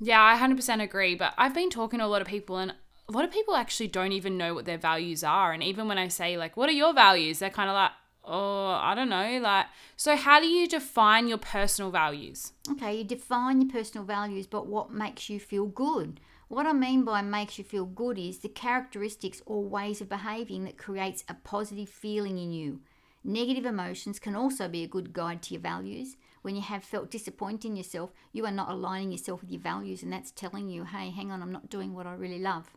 Yeah, 0.00 0.20
I 0.20 0.36
100% 0.36 0.82
agree. 0.82 1.14
But 1.14 1.34
I've 1.38 1.54
been 1.54 1.70
talking 1.70 2.00
to 2.00 2.04
a 2.04 2.08
lot 2.08 2.20
of 2.20 2.26
people, 2.26 2.58
and 2.58 2.74
a 3.08 3.12
lot 3.12 3.24
of 3.24 3.30
people 3.30 3.54
actually 3.54 3.86
don't 3.88 4.12
even 4.12 4.36
know 4.36 4.54
what 4.54 4.64
their 4.64 4.78
values 4.78 5.22
are. 5.22 5.52
And 5.52 5.62
even 5.62 5.86
when 5.86 5.98
I 5.98 6.08
say, 6.08 6.36
like, 6.36 6.56
what 6.56 6.68
are 6.68 6.72
your 6.72 6.92
values? 6.92 7.38
They're 7.38 7.48
kind 7.48 7.70
of 7.70 7.74
like, 7.74 7.92
oh, 8.24 8.70
I 8.70 8.94
don't 8.96 9.08
know. 9.08 9.38
Like, 9.40 9.66
so 9.96 10.16
how 10.16 10.40
do 10.40 10.46
you 10.46 10.66
define 10.66 11.28
your 11.28 11.38
personal 11.38 11.92
values? 11.92 12.52
Okay, 12.72 12.98
you 12.98 13.04
define 13.04 13.60
your 13.60 13.70
personal 13.70 14.04
values, 14.04 14.48
but 14.48 14.66
what 14.66 14.90
makes 14.90 15.30
you 15.30 15.38
feel 15.38 15.66
good? 15.66 16.18
What 16.54 16.66
I 16.66 16.72
mean 16.72 17.02
by 17.04 17.20
makes 17.20 17.58
you 17.58 17.64
feel 17.64 17.84
good 17.84 18.16
is 18.16 18.38
the 18.38 18.48
characteristics 18.48 19.42
or 19.44 19.64
ways 19.64 20.00
of 20.00 20.08
behaving 20.08 20.62
that 20.62 20.78
creates 20.78 21.24
a 21.28 21.34
positive 21.34 21.88
feeling 21.88 22.38
in 22.38 22.52
you. 22.52 22.78
Negative 23.24 23.66
emotions 23.66 24.20
can 24.20 24.36
also 24.36 24.68
be 24.68 24.84
a 24.84 24.86
good 24.86 25.12
guide 25.12 25.42
to 25.42 25.54
your 25.54 25.60
values. 25.60 26.16
When 26.42 26.54
you 26.54 26.62
have 26.62 26.84
felt 26.84 27.10
disappointed 27.10 27.66
in 27.66 27.76
yourself, 27.76 28.12
you 28.30 28.46
are 28.46 28.52
not 28.52 28.70
aligning 28.70 29.10
yourself 29.10 29.40
with 29.40 29.50
your 29.50 29.62
values, 29.62 30.04
and 30.04 30.12
that's 30.12 30.30
telling 30.30 30.68
you, 30.68 30.84
hey, 30.84 31.10
hang 31.10 31.32
on, 31.32 31.42
I'm 31.42 31.50
not 31.50 31.70
doing 31.70 31.92
what 31.92 32.06
I 32.06 32.14
really 32.14 32.38
love. 32.38 32.70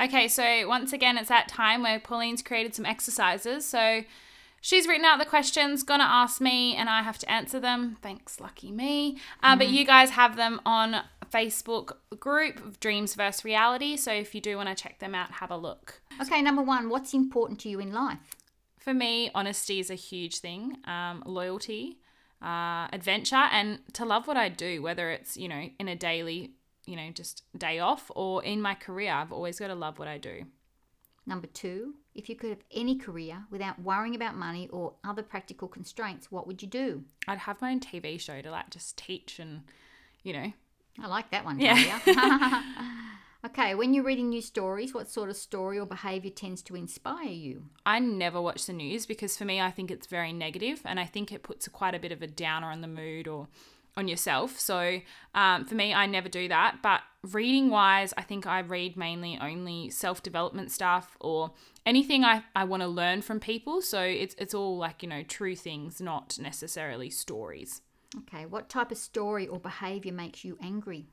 Okay, 0.00 0.26
so 0.26 0.66
once 0.66 0.92
again, 0.92 1.16
it's 1.18 1.28
that 1.28 1.46
time 1.46 1.84
where 1.84 2.00
Pauline's 2.00 2.42
created 2.42 2.74
some 2.74 2.84
exercises. 2.84 3.64
So 3.64 4.02
She's 4.66 4.88
written 4.88 5.04
out 5.04 5.20
the 5.20 5.24
questions, 5.24 5.84
gonna 5.84 6.02
ask 6.02 6.40
me, 6.40 6.74
and 6.74 6.90
I 6.90 7.02
have 7.02 7.18
to 7.18 7.30
answer 7.30 7.60
them. 7.60 7.98
Thanks, 8.02 8.40
lucky 8.40 8.72
me. 8.72 9.16
Uh, 9.40 9.54
mm 9.54 9.58
But 9.58 9.68
you 9.68 9.84
guys 9.84 10.10
have 10.10 10.34
them 10.34 10.60
on 10.66 11.02
Facebook 11.30 11.96
group 12.18 12.80
Dreams 12.80 13.14
vs. 13.14 13.44
Reality. 13.44 13.96
So 13.96 14.12
if 14.12 14.34
you 14.34 14.40
do 14.40 14.56
want 14.56 14.68
to 14.68 14.74
check 14.74 14.98
them 14.98 15.14
out, 15.14 15.32
have 15.32 15.50
a 15.50 15.56
look. 15.56 16.00
Okay, 16.20 16.42
number 16.42 16.62
one, 16.62 16.88
what's 16.88 17.14
important 17.14 17.60
to 17.60 17.68
you 17.68 17.80
in 17.80 17.92
life? 17.92 18.36
For 18.78 18.94
me, 18.94 19.30
honesty 19.34 19.80
is 19.80 19.90
a 19.90 19.94
huge 19.94 20.38
thing. 20.38 20.76
Um, 20.84 21.22
loyalty, 21.26 21.98
uh, 22.40 22.86
adventure, 22.92 23.34
and 23.36 23.80
to 23.94 24.04
love 24.04 24.26
what 24.26 24.36
I 24.36 24.48
do, 24.48 24.82
whether 24.82 25.10
it's 25.10 25.36
you 25.36 25.48
know 25.48 25.68
in 25.78 25.88
a 25.88 25.96
daily, 25.96 26.52
you 26.86 26.96
know, 26.96 27.10
just 27.10 27.42
day 27.56 27.80
off 27.80 28.10
or 28.14 28.44
in 28.44 28.60
my 28.62 28.74
career. 28.74 29.12
I've 29.12 29.32
always 29.32 29.58
got 29.58 29.68
to 29.68 29.74
love 29.74 29.98
what 29.98 30.08
I 30.08 30.18
do. 30.18 30.44
Number 31.26 31.48
two, 31.48 31.94
if 32.14 32.28
you 32.28 32.36
could 32.36 32.50
have 32.50 32.62
any 32.70 32.96
career 32.96 33.44
without 33.50 33.80
worrying 33.82 34.14
about 34.14 34.36
money 34.36 34.68
or 34.70 34.94
other 35.04 35.24
practical 35.24 35.66
constraints, 35.66 36.30
what 36.30 36.46
would 36.46 36.62
you 36.62 36.68
do? 36.68 37.02
I'd 37.26 37.38
have 37.38 37.60
my 37.60 37.72
own 37.72 37.80
TV 37.80 38.20
show 38.20 38.40
to 38.40 38.50
like 38.50 38.70
just 38.70 38.96
teach 38.96 39.40
and, 39.40 39.62
you 40.22 40.32
know. 40.32 40.52
I 41.00 41.06
like 41.08 41.30
that 41.30 41.44
one, 41.44 41.58
Yeah. 41.60 42.00
Okay, 43.46 43.76
when 43.76 43.94
you're 43.94 44.02
reading 44.02 44.30
news 44.30 44.46
stories, 44.46 44.92
what 44.92 45.08
sort 45.08 45.30
of 45.30 45.36
story 45.36 45.78
or 45.78 45.86
behaviour 45.86 46.32
tends 46.32 46.62
to 46.62 46.74
inspire 46.74 47.28
you? 47.28 47.62
I 47.84 48.00
never 48.00 48.42
watch 48.42 48.66
the 48.66 48.72
news 48.72 49.06
because 49.06 49.36
for 49.36 49.44
me, 49.44 49.60
I 49.60 49.70
think 49.70 49.92
it's 49.92 50.08
very 50.08 50.32
negative 50.32 50.80
and 50.84 50.98
I 50.98 51.04
think 51.04 51.30
it 51.30 51.44
puts 51.44 51.68
quite 51.68 51.94
a 51.94 52.00
bit 52.00 52.10
of 52.10 52.22
a 52.22 52.26
downer 52.26 52.72
on 52.72 52.80
the 52.80 52.88
mood 52.88 53.28
or 53.28 53.46
on 53.96 54.08
yourself. 54.08 54.58
So 54.58 55.00
um, 55.34 55.64
for 55.64 55.76
me, 55.76 55.94
I 55.94 56.06
never 56.06 56.28
do 56.28 56.48
that. 56.48 56.78
But 56.82 57.02
reading 57.22 57.70
wise, 57.70 58.12
I 58.16 58.22
think 58.22 58.48
I 58.48 58.60
read 58.60 58.96
mainly 58.96 59.38
only 59.40 59.90
self 59.90 60.24
development 60.24 60.72
stuff 60.72 61.16
or 61.20 61.52
anything 61.84 62.24
I, 62.24 62.42
I 62.56 62.64
want 62.64 62.82
to 62.82 62.88
learn 62.88 63.22
from 63.22 63.38
people. 63.38 63.80
So 63.80 64.00
it's, 64.00 64.34
it's 64.38 64.54
all 64.54 64.76
like, 64.76 65.04
you 65.04 65.08
know, 65.08 65.22
true 65.22 65.54
things, 65.54 66.00
not 66.00 66.36
necessarily 66.40 67.10
stories. 67.10 67.80
Okay, 68.18 68.46
what 68.46 68.68
type 68.68 68.90
of 68.90 68.98
story 68.98 69.46
or 69.46 69.58
behaviour 69.58 70.12
makes 70.12 70.44
you 70.44 70.56
angry? 70.60 71.06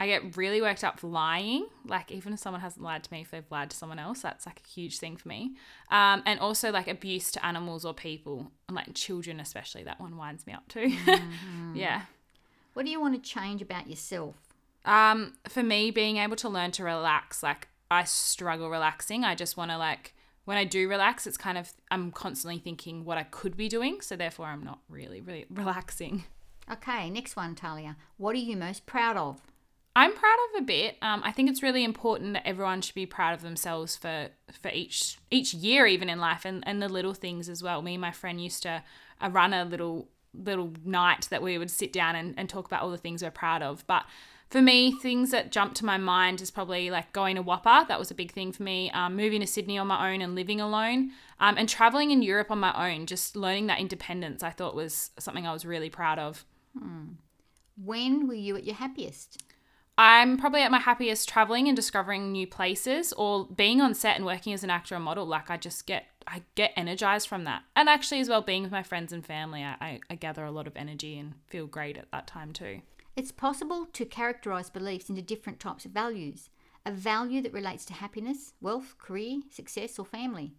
I 0.00 0.06
get 0.06 0.36
really 0.36 0.62
worked 0.62 0.84
up 0.84 1.00
for 1.00 1.08
lying. 1.08 1.66
Like 1.84 2.12
even 2.12 2.32
if 2.32 2.38
someone 2.38 2.60
hasn't 2.60 2.84
lied 2.84 3.02
to 3.04 3.12
me, 3.12 3.22
if 3.22 3.30
they've 3.30 3.50
lied 3.50 3.70
to 3.70 3.76
someone 3.76 3.98
else, 3.98 4.20
that's 4.20 4.46
like 4.46 4.62
a 4.64 4.68
huge 4.68 4.98
thing 4.98 5.16
for 5.16 5.28
me. 5.28 5.56
Um, 5.90 6.22
and 6.24 6.38
also 6.38 6.70
like 6.70 6.86
abuse 6.86 7.32
to 7.32 7.44
animals 7.44 7.84
or 7.84 7.94
people, 7.94 8.52
and 8.68 8.76
like 8.76 8.94
children 8.94 9.40
especially. 9.40 9.82
That 9.82 10.00
one 10.00 10.16
winds 10.16 10.46
me 10.46 10.52
up 10.52 10.68
too. 10.68 10.96
yeah. 11.74 12.02
What 12.74 12.84
do 12.84 12.92
you 12.92 13.00
want 13.00 13.22
to 13.22 13.28
change 13.28 13.60
about 13.60 13.88
yourself? 13.88 14.36
Um, 14.84 15.34
for 15.48 15.64
me, 15.64 15.90
being 15.90 16.18
able 16.18 16.36
to 16.36 16.48
learn 16.48 16.70
to 16.72 16.84
relax, 16.84 17.42
like 17.42 17.66
I 17.90 18.04
struggle 18.04 18.70
relaxing. 18.70 19.24
I 19.24 19.34
just 19.34 19.56
want 19.56 19.72
to 19.72 19.78
like 19.78 20.14
when 20.48 20.56
I 20.56 20.64
do 20.64 20.88
relax, 20.88 21.26
it's 21.26 21.36
kind 21.36 21.58
of 21.58 21.74
I'm 21.90 22.10
constantly 22.10 22.58
thinking 22.58 23.04
what 23.04 23.18
I 23.18 23.24
could 23.24 23.54
be 23.54 23.68
doing, 23.68 24.00
so 24.00 24.16
therefore 24.16 24.46
I'm 24.46 24.64
not 24.64 24.78
really 24.88 25.20
really 25.20 25.44
relaxing. 25.50 26.24
Okay, 26.72 27.10
next 27.10 27.36
one, 27.36 27.54
Talia. 27.54 27.98
What 28.16 28.34
are 28.34 28.38
you 28.38 28.56
most 28.56 28.86
proud 28.86 29.18
of? 29.18 29.42
I'm 29.94 30.14
proud 30.14 30.36
of 30.48 30.62
a 30.62 30.64
bit. 30.64 30.96
Um, 31.02 31.20
I 31.22 31.32
think 31.32 31.50
it's 31.50 31.62
really 31.62 31.84
important 31.84 32.32
that 32.32 32.48
everyone 32.48 32.80
should 32.80 32.94
be 32.94 33.04
proud 33.04 33.34
of 33.34 33.42
themselves 33.42 33.94
for 33.94 34.28
for 34.62 34.70
each 34.70 35.18
each 35.30 35.52
year, 35.52 35.86
even 35.86 36.08
in 36.08 36.18
life, 36.18 36.46
and, 36.46 36.66
and 36.66 36.80
the 36.80 36.88
little 36.88 37.12
things 37.12 37.50
as 37.50 37.62
well. 37.62 37.82
Me 37.82 37.92
and 37.92 38.00
my 38.00 38.12
friend 38.12 38.42
used 38.42 38.62
to 38.62 38.82
uh, 39.20 39.28
run 39.28 39.52
a 39.52 39.66
little 39.66 40.08
little 40.32 40.72
night 40.82 41.28
that 41.30 41.42
we 41.42 41.58
would 41.58 41.70
sit 41.70 41.92
down 41.92 42.16
and, 42.16 42.32
and 42.38 42.48
talk 42.48 42.64
about 42.64 42.82
all 42.82 42.90
the 42.90 42.96
things 42.96 43.22
we're 43.22 43.30
proud 43.30 43.60
of. 43.60 43.86
But 43.86 44.06
for 44.50 44.62
me, 44.62 44.92
things 44.92 45.30
that 45.30 45.52
jump 45.52 45.74
to 45.74 45.84
my 45.84 45.98
mind 45.98 46.40
is 46.40 46.50
probably 46.50 46.90
like 46.90 47.12
going 47.12 47.36
to 47.36 47.42
Whopper. 47.42 47.84
That 47.86 47.98
was 47.98 48.10
a 48.10 48.14
big 48.14 48.32
thing 48.32 48.52
for 48.52 48.62
me. 48.62 48.90
Um, 48.92 49.14
moving 49.14 49.40
to 49.40 49.46
Sydney 49.46 49.76
on 49.76 49.86
my 49.86 50.12
own 50.12 50.22
and 50.22 50.34
living 50.34 50.60
alone, 50.60 51.12
um, 51.38 51.56
and 51.58 51.68
traveling 51.68 52.10
in 52.10 52.22
Europe 52.22 52.50
on 52.50 52.58
my 52.58 52.92
own. 52.92 53.06
Just 53.06 53.36
learning 53.36 53.66
that 53.66 53.80
independence, 53.80 54.42
I 54.42 54.50
thought 54.50 54.74
was 54.74 55.10
something 55.18 55.46
I 55.46 55.52
was 55.52 55.66
really 55.66 55.90
proud 55.90 56.18
of. 56.18 56.44
When 57.76 58.26
were 58.26 58.34
you 58.34 58.56
at 58.56 58.64
your 58.64 58.74
happiest? 58.76 59.42
I'm 59.98 60.38
probably 60.38 60.62
at 60.62 60.70
my 60.70 60.78
happiest 60.78 61.28
traveling 61.28 61.66
and 61.66 61.76
discovering 61.76 62.30
new 62.30 62.46
places 62.46 63.12
or 63.14 63.46
being 63.46 63.80
on 63.80 63.94
set 63.94 64.16
and 64.16 64.24
working 64.24 64.52
as 64.52 64.62
an 64.62 64.70
actor 64.70 64.94
or 64.94 65.00
model. 65.00 65.26
Like 65.26 65.50
I 65.50 65.56
just 65.56 65.86
get 65.86 66.06
I 66.26 66.42
get 66.54 66.72
energized 66.76 67.26
from 67.26 67.44
that. 67.44 67.62
And 67.74 67.88
actually 67.88 68.20
as 68.20 68.28
well 68.28 68.42
being 68.42 68.62
with 68.62 68.70
my 68.70 68.82
friends 68.82 69.12
and 69.12 69.26
family, 69.26 69.64
I, 69.64 69.98
I 70.08 70.14
gather 70.14 70.44
a 70.44 70.50
lot 70.50 70.66
of 70.66 70.76
energy 70.76 71.18
and 71.18 71.34
feel 71.48 71.66
great 71.66 71.96
at 71.96 72.10
that 72.12 72.26
time 72.26 72.52
too. 72.52 72.82
It's 73.18 73.32
possible 73.32 73.84
to 73.94 74.04
characterize 74.04 74.70
beliefs 74.70 75.08
into 75.08 75.22
different 75.22 75.58
types 75.58 75.84
of 75.84 75.90
values. 75.90 76.50
A 76.86 76.92
value 76.92 77.42
that 77.42 77.52
relates 77.52 77.84
to 77.86 77.92
happiness, 77.92 78.52
wealth, 78.60 78.94
career, 78.96 79.40
success, 79.50 79.98
or 79.98 80.04
family. 80.04 80.52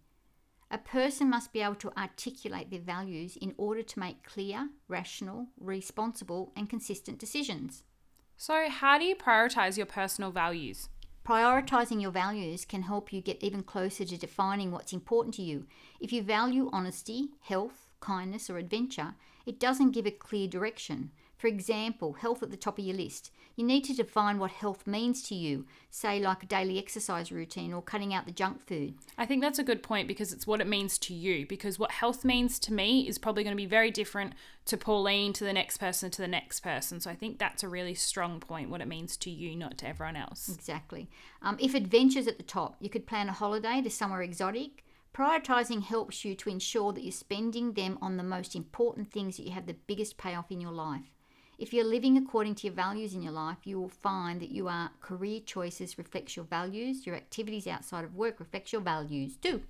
A 0.70 0.76
person 0.76 1.30
must 1.30 1.54
be 1.54 1.62
able 1.62 1.76
to 1.76 1.98
articulate 1.98 2.70
their 2.70 2.80
values 2.80 3.38
in 3.38 3.54
order 3.56 3.82
to 3.82 3.98
make 3.98 4.24
clear, 4.24 4.68
rational, 4.88 5.46
responsible, 5.58 6.52
and 6.54 6.68
consistent 6.68 7.18
decisions. 7.18 7.82
So 8.36 8.68
how 8.68 8.98
do 8.98 9.06
you 9.06 9.16
prioritize 9.16 9.78
your 9.78 9.86
personal 9.86 10.30
values? 10.30 10.90
Prioritizing 11.26 12.02
your 12.02 12.10
values 12.10 12.66
can 12.66 12.82
help 12.82 13.10
you 13.10 13.22
get 13.22 13.42
even 13.42 13.62
closer 13.62 14.04
to 14.04 14.18
defining 14.18 14.70
what's 14.70 14.92
important 14.92 15.34
to 15.36 15.42
you. 15.42 15.66
If 15.98 16.12
you 16.12 16.22
value 16.22 16.68
honesty, 16.74 17.30
health, 17.40 17.88
kindness, 18.00 18.50
or 18.50 18.58
adventure, 18.58 19.14
it 19.46 19.58
doesn't 19.58 19.92
give 19.92 20.04
a 20.04 20.10
clear 20.10 20.46
direction. 20.46 21.12
For 21.40 21.46
example, 21.46 22.12
health 22.12 22.42
at 22.42 22.50
the 22.50 22.56
top 22.58 22.78
of 22.78 22.84
your 22.84 22.98
list. 22.98 23.30
You 23.56 23.64
need 23.64 23.84
to 23.84 23.94
define 23.94 24.38
what 24.38 24.50
health 24.50 24.86
means 24.86 25.22
to 25.22 25.34
you, 25.34 25.64
say, 25.88 26.20
like 26.20 26.42
a 26.42 26.46
daily 26.46 26.78
exercise 26.78 27.32
routine 27.32 27.72
or 27.72 27.80
cutting 27.80 28.12
out 28.12 28.26
the 28.26 28.30
junk 28.30 28.60
food. 28.66 28.96
I 29.16 29.24
think 29.24 29.40
that's 29.40 29.58
a 29.58 29.64
good 29.64 29.82
point 29.82 30.06
because 30.06 30.34
it's 30.34 30.46
what 30.46 30.60
it 30.60 30.66
means 30.66 30.98
to 30.98 31.14
you. 31.14 31.46
Because 31.46 31.78
what 31.78 31.92
health 31.92 32.26
means 32.26 32.58
to 32.58 32.74
me 32.74 33.08
is 33.08 33.16
probably 33.16 33.42
going 33.42 33.56
to 33.56 33.62
be 33.62 33.64
very 33.64 33.90
different 33.90 34.34
to 34.66 34.76
Pauline, 34.76 35.32
to 35.32 35.44
the 35.44 35.54
next 35.54 35.78
person, 35.78 36.10
to 36.10 36.20
the 36.20 36.28
next 36.28 36.60
person. 36.60 37.00
So 37.00 37.10
I 37.10 37.14
think 37.14 37.38
that's 37.38 37.62
a 37.62 37.70
really 37.70 37.94
strong 37.94 38.38
point, 38.38 38.68
what 38.68 38.82
it 38.82 38.88
means 38.88 39.16
to 39.16 39.30
you, 39.30 39.56
not 39.56 39.78
to 39.78 39.88
everyone 39.88 40.16
else. 40.16 40.50
Exactly. 40.54 41.08
Um, 41.40 41.56
if 41.58 41.74
adventure's 41.74 42.26
at 42.26 42.36
the 42.36 42.42
top, 42.42 42.76
you 42.80 42.90
could 42.90 43.06
plan 43.06 43.30
a 43.30 43.32
holiday 43.32 43.80
to 43.80 43.88
somewhere 43.88 44.20
exotic. 44.20 44.84
Prioritizing 45.14 45.84
helps 45.84 46.22
you 46.22 46.34
to 46.34 46.50
ensure 46.50 46.92
that 46.92 47.02
you're 47.02 47.12
spending 47.12 47.72
them 47.72 47.96
on 48.02 48.18
the 48.18 48.22
most 48.22 48.54
important 48.54 49.10
things 49.10 49.38
that 49.38 49.44
you 49.44 49.52
have 49.52 49.64
the 49.64 49.76
biggest 49.86 50.18
payoff 50.18 50.50
in 50.50 50.60
your 50.60 50.72
life. 50.72 51.10
If 51.60 51.74
you're 51.74 51.84
living 51.84 52.16
according 52.16 52.54
to 52.54 52.68
your 52.68 52.74
values 52.74 53.12
in 53.12 53.20
your 53.20 53.32
life, 53.32 53.58
you 53.64 53.78
will 53.78 53.90
find 53.90 54.40
that 54.40 54.50
your 54.50 54.72
career 55.02 55.40
choices 55.44 55.98
reflects 55.98 56.34
your 56.34 56.46
values, 56.46 57.04
your 57.06 57.14
activities 57.14 57.66
outside 57.66 58.02
of 58.02 58.14
work 58.14 58.40
reflects 58.40 58.72
your 58.72 58.80
values 58.80 59.36
too. 59.36 59.60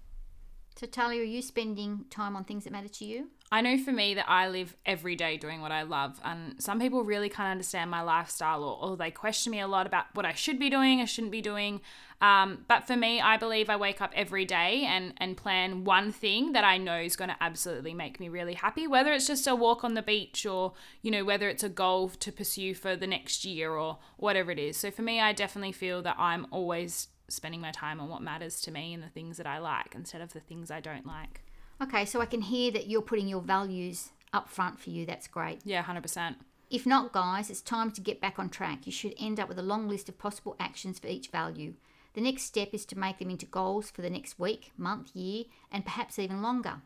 So 0.77 0.87
Talia, 0.87 1.23
are 1.23 1.25
you 1.25 1.43
spending 1.43 2.05
time 2.09 2.37
on 2.37 2.45
things 2.45 2.63
that 2.63 2.73
matter 2.73 2.89
to 2.89 3.05
you? 3.05 3.31
I 3.53 3.63
know 3.63 3.77
for 3.79 3.91
me 3.91 4.15
that 4.15 4.31
I 4.31 4.49
live 4.49 4.77
every 4.87 5.17
day 5.17 5.37
doing 5.37 5.61
what 5.61 5.73
I 5.73 5.83
love, 5.83 6.21
and 6.25 6.63
some 6.63 6.79
people 6.79 7.03
really 7.03 7.29
can't 7.29 7.49
understand 7.49 7.91
my 7.91 8.01
lifestyle, 8.01 8.63
or, 8.63 8.91
or 8.91 8.97
they 8.97 9.11
question 9.11 9.51
me 9.51 9.59
a 9.59 9.67
lot 9.67 9.89
about 9.89 10.07
what 10.15 10.25
I 10.25 10.35
should 10.35 10.61
be 10.61 10.71
doing, 10.71 11.01
I 11.01 11.05
shouldn't 11.05 11.33
be 11.33 11.41
doing. 11.41 11.81
Um, 12.21 12.65
but 12.69 12.87
for 12.87 12.95
me, 12.95 13.21
I 13.21 13.37
believe 13.39 13.69
I 13.69 13.75
wake 13.75 14.01
up 14.01 14.13
every 14.15 14.45
day 14.45 14.85
and 14.87 15.15
and 15.17 15.37
plan 15.37 15.83
one 15.83 16.13
thing 16.13 16.53
that 16.53 16.63
I 16.63 16.77
know 16.77 17.01
is 17.01 17.17
going 17.17 17.31
to 17.31 17.37
absolutely 17.41 17.93
make 17.93 18.21
me 18.21 18.29
really 18.29 18.55
happy, 18.55 18.87
whether 18.87 19.13
it's 19.13 19.27
just 19.27 19.49
a 19.49 19.57
walk 19.57 19.83
on 19.83 19.95
the 19.95 20.03
beach, 20.03 20.47
or 20.47 20.75
you 21.03 21.11
know 21.11 21.25
whether 21.25 21.49
it's 21.49 21.65
a 21.65 21.69
goal 21.69 22.11
to 22.11 22.31
pursue 22.31 22.73
for 22.75 22.95
the 22.95 23.07
next 23.09 23.45
year, 23.45 23.73
or 23.73 23.99
whatever 24.17 24.53
it 24.53 24.61
is. 24.61 24.77
So 24.77 24.93
for 24.93 25.03
me, 25.03 25.21
I 25.21 25.33
definitely 25.33 25.73
feel 25.73 26.03
that 26.03 26.15
I'm 26.21 26.47
always 26.53 27.09
spending 27.27 27.61
my 27.61 27.73
time 27.73 28.01
on 28.01 28.09
what 28.09 28.23
matters 28.23 28.61
to 28.61 28.71
me 28.71 28.95
and 28.95 29.03
the 29.03 29.09
things 29.09 29.39
that 29.39 29.47
I 29.47 29.59
like 29.59 29.95
instead 29.97 30.21
of 30.21 30.33
the 30.35 30.41
things 30.41 30.71
I 30.71 30.79
don't 30.79 31.07
like. 31.07 31.43
Okay, 31.83 32.05
so 32.05 32.21
I 32.21 32.27
can 32.27 32.43
hear 32.43 32.71
that 32.73 32.89
you're 32.89 33.01
putting 33.01 33.27
your 33.27 33.41
values 33.41 34.11
up 34.35 34.51
front 34.51 34.79
for 34.79 34.91
you. 34.91 35.07
That's 35.07 35.27
great. 35.27 35.61
Yeah, 35.65 35.83
100%. 35.83 36.35
If 36.71 36.87
not, 36.87 37.13
guys, 37.13 37.49
it's 37.49 37.63
time 37.63 37.91
to 37.93 38.03
get 38.03 38.21
back 38.21 38.39
on 38.39 38.51
track. 38.51 38.87
You 38.87 38.93
should 38.93 39.15
end 39.19 39.41
up 39.41 39.49
with 39.49 39.59
a 39.59 39.63
long 39.63 39.89
list 39.89 40.09
of 40.09 40.19
possible 40.19 40.57
actions 40.61 40.99
for 40.99 41.09
each 41.09 41.29
value. 41.29 41.75
The 42.13 42.21
next 42.21 42.43
step 42.43 42.75
is 42.75 42.85
to 42.87 42.99
make 42.99 43.19
them 43.19 43.31
into 43.31 43.47
goals 43.47 43.91
for 43.91 44.03
the 44.03 44.11
next 44.11 44.39
week, 44.39 44.73
month, 44.77 45.11
year, 45.15 45.45
and 45.73 45.85
perhaps 45.85 46.19
even 46.19 46.43
longer. 46.43 46.83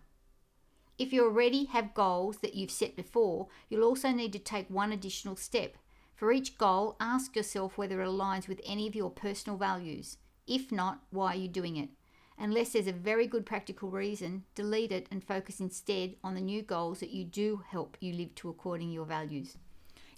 If 0.96 1.12
you 1.12 1.24
already 1.24 1.64
have 1.64 1.92
goals 1.92 2.38
that 2.38 2.54
you've 2.54 2.70
set 2.70 2.94
before, 2.94 3.48
you'll 3.68 3.84
also 3.84 4.10
need 4.10 4.32
to 4.34 4.38
take 4.38 4.70
one 4.70 4.92
additional 4.92 5.34
step. 5.34 5.76
For 6.14 6.30
each 6.30 6.56
goal, 6.56 6.96
ask 7.00 7.34
yourself 7.34 7.76
whether 7.76 8.00
it 8.00 8.06
aligns 8.06 8.46
with 8.46 8.60
any 8.64 8.86
of 8.86 8.94
your 8.94 9.10
personal 9.10 9.58
values. 9.58 10.18
If 10.46 10.70
not, 10.70 11.00
why 11.10 11.32
are 11.32 11.38
you 11.38 11.48
doing 11.48 11.76
it? 11.76 11.88
Unless 12.38 12.72
there's 12.72 12.86
a 12.86 12.92
very 12.92 13.26
good 13.26 13.46
practical 13.46 13.90
reason, 13.90 14.44
delete 14.54 14.92
it 14.92 15.06
and 15.10 15.22
focus 15.22 15.60
instead 15.60 16.16
on 16.22 16.34
the 16.34 16.40
new 16.40 16.62
goals 16.62 17.00
that 17.00 17.10
you 17.10 17.24
do 17.24 17.62
help 17.68 17.96
you 18.00 18.12
live 18.12 18.34
to 18.36 18.48
according 18.48 18.90
your 18.90 19.04
values. 19.04 19.56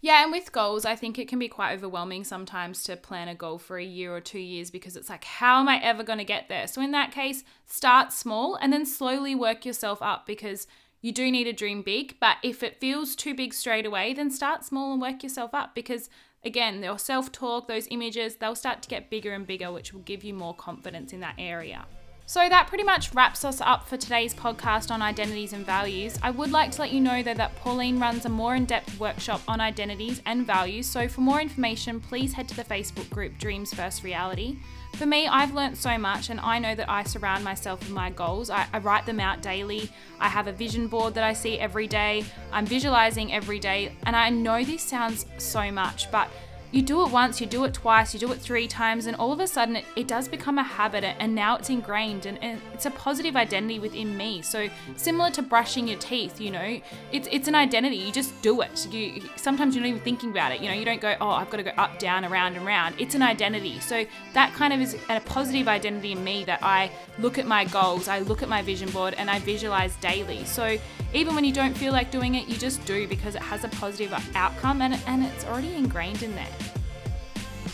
Yeah, 0.03 0.23
and 0.23 0.31
with 0.31 0.53
goals, 0.53 0.85
I 0.85 0.95
think 0.95 1.19
it 1.19 1.29
can 1.29 1.39
be 1.39 1.49
quite 1.49 1.73
overwhelming 1.73 2.25
sometimes 2.25 2.85
to 2.85 2.97
plan 2.97 3.29
a 3.29 3.35
goal 3.35 3.59
for 3.59 3.79
a 3.79 3.85
year 3.85 4.15
or 4.15 4.21
two 4.21 4.39
years 4.39 4.71
because 4.71 4.97
it's 4.97 5.09
like, 5.09 5.25
how 5.25 5.59
am 5.61 5.69
I 5.69 5.83
ever 5.83 6.03
going 6.03 6.19
to 6.19 6.25
get 6.25 6.49
there? 6.49 6.67
So, 6.67 6.81
in 6.83 6.93
that 6.93 7.13
case, 7.13 7.45
start 7.65 8.13
small 8.13 8.57
and 8.57 8.73
then 8.73 8.87
slowly 8.87 9.35
work 9.35 9.65
yourself 9.65 10.03
up 10.03 10.27
because 10.27 10.67
you 11.01 11.13
do 11.13 11.31
need 11.31 11.45
to 11.45 11.53
dream 11.53 11.83
big. 11.83 12.17
But 12.21 12.37
if 12.43 12.63
it 12.63 12.81
feels 12.81 13.17
too 13.17 13.35
big 13.35 13.55
straight 13.55 13.87
away, 13.87 14.13
then 14.13 14.31
start 14.31 14.65
small 14.65 14.93
and 14.93 15.01
work 15.01 15.23
yourself 15.23 15.55
up 15.55 15.75
because, 15.75 16.11
again, 16.45 16.83
your 16.83 16.99
self 16.99 17.33
talk, 17.33 17.67
those 17.67 17.89
images, 17.91 18.37
they'll 18.37 18.55
start 18.55 18.83
to 18.83 18.89
get 18.89 19.11
bigger 19.11 19.33
and 19.33 19.47
bigger, 19.47 19.73
which 19.73 19.93
will 19.93 20.03
give 20.03 20.25
you 20.25 20.35
more 20.35 20.55
confidence 20.55 21.13
in 21.13 21.21
that 21.21 21.35
area. 21.39 21.87
So 22.29 22.49
that 22.49 22.67
pretty 22.67 22.83
much 22.83 23.15
wraps 23.15 23.45
us 23.45 23.61
up 23.61 23.87
for 23.87 23.97
today's 23.97 24.35
podcast 24.35 24.91
on 24.91 25.01
identities 25.01 25.53
and 25.53 25.65
values. 25.65 26.19
I 26.25 26.33
would 26.33 26.51
like 26.51 26.73
to 26.73 26.81
let 26.81 26.91
you 26.91 27.01
know 27.01 27.23
though 27.23 27.35
that 27.35 27.55
Pauline 27.55 28.01
runs 28.01 28.25
a 28.25 28.29
more 28.29 28.57
in-depth 28.57 28.99
workshop 28.99 29.43
on 29.47 29.61
identities 29.61 30.21
and 30.27 30.45
values. 30.45 30.87
So 30.87 31.07
for 31.07 31.21
more 31.21 31.41
information, 31.41 32.01
please 32.01 32.33
head 32.33 32.49
to 32.49 32.57
the 32.57 32.65
Facebook 32.65 33.09
group 33.11 33.39
Dreams 33.39 33.73
vs 33.73 34.03
Reality. 34.03 34.57
For 34.95 35.07
me, 35.07 35.29
I've 35.29 35.55
learnt 35.55 35.77
so 35.77 35.99
much, 35.99 36.31
and 36.31 36.41
I 36.41 36.59
know 36.59 36.75
that 36.75 36.91
I 36.91 37.05
surround 37.05 37.45
myself 37.45 37.81
with 37.81 37.91
my 37.91 38.11
goals. 38.11 38.49
I, 38.49 38.67
I, 38.73 38.79
write 38.79 39.05
them 39.05 39.21
out 39.21 39.43
daily. 39.43 39.91
I 40.19 40.29
have 40.29 40.47
a 40.47 40.53
vision 40.53 40.89
board 40.89 41.13
that 41.15 41.25
I 41.25 41.35
see 41.35 41.59
every 41.59 41.87
day. 41.87 42.25
I'm 42.51 42.65
visualizing 42.65 43.31
every 43.31 43.59
day, 43.59 43.95
and 44.05 44.17
I 44.17 44.31
know 44.31 44.65
this 44.65 44.83
sounds 44.83 45.27
so 45.37 45.71
much, 45.71 46.11
but 46.11 46.31
you 46.77 46.83
do 46.83 47.03
it 47.07 47.11
once, 47.11 47.41
you 47.41 47.47
do 47.47 47.65
it 47.65 47.73
twice, 47.73 48.13
you 48.13 48.21
do 48.21 48.31
it 48.33 48.39
three 48.39 48.69
times, 48.69 49.07
and 49.07 49.17
all 49.17 49.33
of 49.33 49.41
a 49.41 49.47
sudden 49.47 49.77
it, 49.77 49.87
it 49.97 50.07
does 50.07 50.29
become 50.29 50.59
a 50.59 50.63
habit 50.63 51.05
and 51.05 51.35
now 51.35 51.57
it's 51.57 51.71
ingrained 51.71 52.27
and, 52.27 52.39
and, 52.43 52.61
it's 52.75 52.85
a 52.85 52.91
positive 52.91 53.35
identity 53.35 53.79
within 53.79 54.15
me. 54.19 54.43
So 54.43 54.69
similar 54.97 55.31
to 55.31 55.41
brushing 55.41 55.89
your 55.89 55.99
teeth, 55.99 56.39
you 56.39 56.51
know, 56.51 56.79
it's 57.11 57.27
it's 57.33 57.49
an 57.49 57.55
identity. 57.55 57.97
You 57.97 58.13
just 58.13 58.43
do 58.43 58.61
it. 58.61 58.87
You 58.93 59.23
sometimes 59.37 59.75
you're 59.75 59.83
not 59.83 59.89
even 59.89 60.03
thinking 60.03 60.31
about 60.31 60.53
it. 60.53 60.61
You 60.61 60.69
know, 60.69 60.75
you 60.75 60.85
don't 60.85 61.01
go, 61.01 61.17
oh, 61.19 61.31
I've 61.31 61.49
got 61.49 61.57
to 61.57 61.63
go 61.63 61.71
up, 61.79 61.99
down, 61.99 62.27
around, 62.27 62.57
and 62.57 62.67
round. 62.67 62.97
It's 62.99 63.15
an 63.15 63.23
identity. 63.23 63.81
So 63.81 64.05
that 64.35 64.53
kind 64.53 64.75
of 64.75 64.81
is 64.83 64.95
a 65.09 65.21
positive 65.21 65.69
identity 65.69 66.13
in 66.13 66.23
me 66.23 66.45
that 66.45 66.63
I 66.63 66.91
look 67.19 67.39
at 67.39 67.47
my 67.47 67.65
goals, 67.65 68.09
I 68.09 68.19
look 68.19 68.43
at 68.43 68.51
my 68.51 68.61
vision 68.61 68.91
board, 68.91 69.15
and 69.15 69.31
I 69.31 69.39
visualize 69.39 69.97
daily. 69.97 70.45
So 70.45 70.77
even 71.15 71.35
when 71.35 71.45
you 71.45 71.53
don't 71.53 71.75
feel 71.75 71.95
like 71.95 72.11
doing 72.11 72.35
it, 72.35 72.47
you 72.47 72.57
just 72.57 72.85
do 72.85 73.09
because 73.09 73.35
it 73.35 73.43
has 73.43 73.65
a 73.65 73.69
positive 73.69 74.13
outcome 74.35 74.83
and, 74.83 75.01
and 75.07 75.25
it's 75.25 75.47
already 75.47 75.75
ingrained 75.75 76.23
in 76.23 76.35
there. 76.35 76.66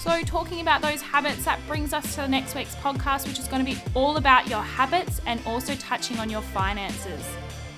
So, 0.03 0.21
talking 0.23 0.61
about 0.61 0.83
those 0.83 1.01
habits, 1.01 1.45
that 1.45 1.65
brings 1.69 1.93
us 1.93 2.17
to 2.17 2.23
the 2.23 2.29
next 2.29 2.57
week's 2.57 2.75
podcast, 2.75 3.29
which 3.29 3.39
is 3.39 3.47
going 3.47 3.65
to 3.65 3.73
be 3.73 3.81
all 3.95 4.17
about 4.17 4.49
your 4.49 4.61
habits 4.61 5.21
and 5.27 5.41
also 5.47 5.77
touching 5.77 6.19
on 6.19 6.29
your 6.29 6.41
finances. 6.41 7.25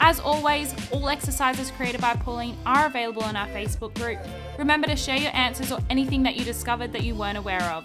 As 0.01 0.21
always, 0.21 0.75
all 0.91 1.11
exercises 1.11 1.71
created 1.73 2.01
by 2.01 2.15
Pauline 2.15 2.57
are 2.65 2.87
available 2.87 3.29
in 3.29 3.37
our 3.37 3.47
Facebook 3.49 3.93
group. 3.97 4.19
Remember 4.59 4.87
to 4.87 4.97
share 4.97 5.19
your 5.19 5.33
answers 5.35 5.71
or 5.71 5.81
anything 5.91 6.23
that 6.23 6.35
you 6.35 6.47
discovered 6.47 6.95
that 6.95 7.03
you 7.03 7.15
weren't 7.15 7.37
aware 7.37 7.63
of. 7.65 7.85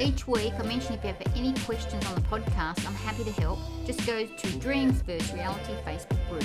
Each 0.00 0.26
week, 0.26 0.54
I 0.58 0.64
mention 0.64 0.94
if 0.94 1.04
you 1.04 1.12
have 1.12 1.36
any 1.36 1.52
questions 1.60 2.04
on 2.06 2.16
the 2.16 2.22
podcast, 2.22 2.84
I'm 2.84 2.94
happy 2.94 3.22
to 3.22 3.32
help. 3.40 3.60
Just 3.86 4.04
go 4.04 4.26
to 4.26 4.58
Dreams 4.58 5.02
vs 5.02 5.32
Reality 5.32 5.74
Facebook 5.86 6.28
group. 6.28 6.44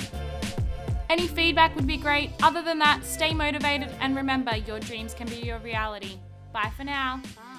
Any 1.10 1.26
feedback 1.26 1.74
would 1.74 1.88
be 1.88 1.96
great. 1.96 2.30
Other 2.44 2.62
than 2.62 2.78
that, 2.78 3.04
stay 3.04 3.34
motivated 3.34 3.90
and 3.98 4.14
remember 4.14 4.54
your 4.54 4.78
dreams 4.78 5.14
can 5.14 5.26
be 5.26 5.38
your 5.38 5.58
reality. 5.58 6.20
Bye 6.54 6.70
for 6.76 6.84
now. 6.84 7.20
Bye. 7.34 7.53